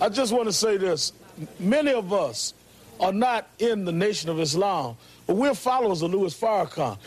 [0.00, 1.12] I just want to say this.
[1.60, 2.52] Many of us
[2.98, 4.96] are not in the Nation of Islam,
[5.28, 6.98] but we're followers of Louis Farrakhan.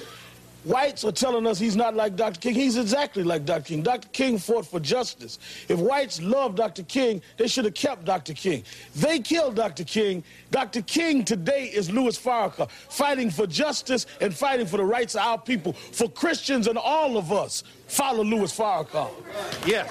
[0.68, 2.42] Whites are telling us he's not like Dr.
[2.42, 2.54] King.
[2.54, 3.64] He's exactly like Dr.
[3.64, 3.84] King.
[3.84, 4.10] Dr.
[4.10, 5.40] King fought for justice.
[5.70, 6.84] If whites loved Dr.
[6.84, 8.34] King, they should have kept Dr.
[8.34, 8.64] King.
[8.94, 9.86] They killed Dr.
[9.86, 10.26] King.
[10.52, 10.82] Dr.
[10.82, 15.38] King today is Louis Farrakhan, fighting for justice and fighting for the rights of our
[15.38, 15.72] people.
[15.72, 19.10] For Christians and all of us, follow Louis Farrakhan.
[19.66, 19.88] Yes.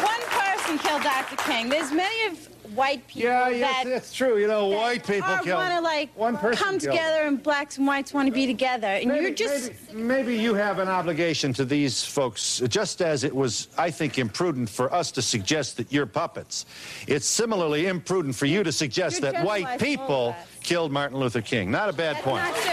[0.00, 1.34] One person killed Dr.
[1.38, 1.68] King.
[1.68, 4.38] There's many of white people Yeah, yes, that that's true.
[4.38, 5.56] You know, white people kill.
[5.56, 6.92] want to like One person come killed.
[6.96, 8.86] together and blacks and whites want to be together.
[8.86, 13.24] And Maybe- you're just maybe, maybe you have an obligation to these folks, just as
[13.24, 16.66] it was, I think, imprudent for us to suggest that you're puppets.
[17.06, 20.46] It's similarly imprudent for you to suggest You're that white people of us.
[20.62, 21.70] killed Martin Luther King.
[21.70, 22.44] Not a bad point.
[22.44, 22.70] not true.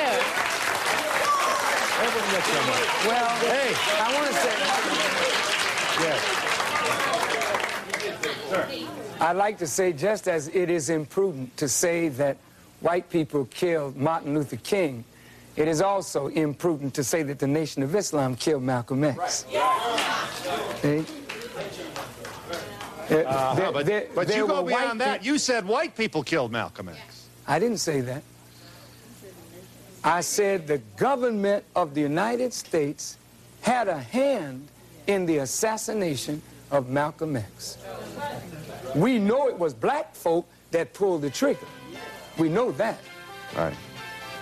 [3.07, 4.53] Well, hey, I want to say.
[6.03, 6.21] Yes.
[9.19, 12.37] I'd like to say, just as it is imprudent to say that
[12.81, 15.03] white people killed Martin Luther King,
[15.55, 19.45] it is also imprudent to say that the Nation of Islam killed Malcolm X.
[20.81, 21.05] See?
[23.09, 25.19] There- Uh-huh, there- but there- but there you go beyond that.
[25.21, 26.99] peop- You said white people killed Malcolm X.
[27.47, 28.21] I didn't say that.
[30.03, 33.17] I said the government of the United States
[33.61, 34.67] had a hand
[35.07, 37.77] in the assassination of Malcolm X.
[38.95, 41.65] We know it was black folk that pulled the trigger.
[42.37, 42.99] We know that.
[43.55, 43.73] Right.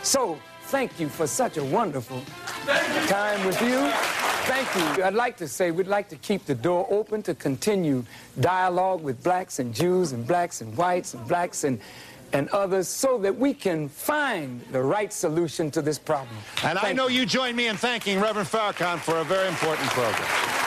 [0.03, 2.21] So, thank you for such a wonderful
[3.07, 3.89] time with you.
[4.45, 5.03] Thank you.
[5.03, 8.03] I'd like to say we'd like to keep the door open to continue
[8.39, 11.79] dialogue with blacks and Jews and blacks and whites and blacks and,
[12.31, 16.37] and others so that we can find the right solution to this problem.
[16.63, 19.89] And I Thank know you join me in thanking Reverend Farrakhan for a very important
[19.89, 20.64] program.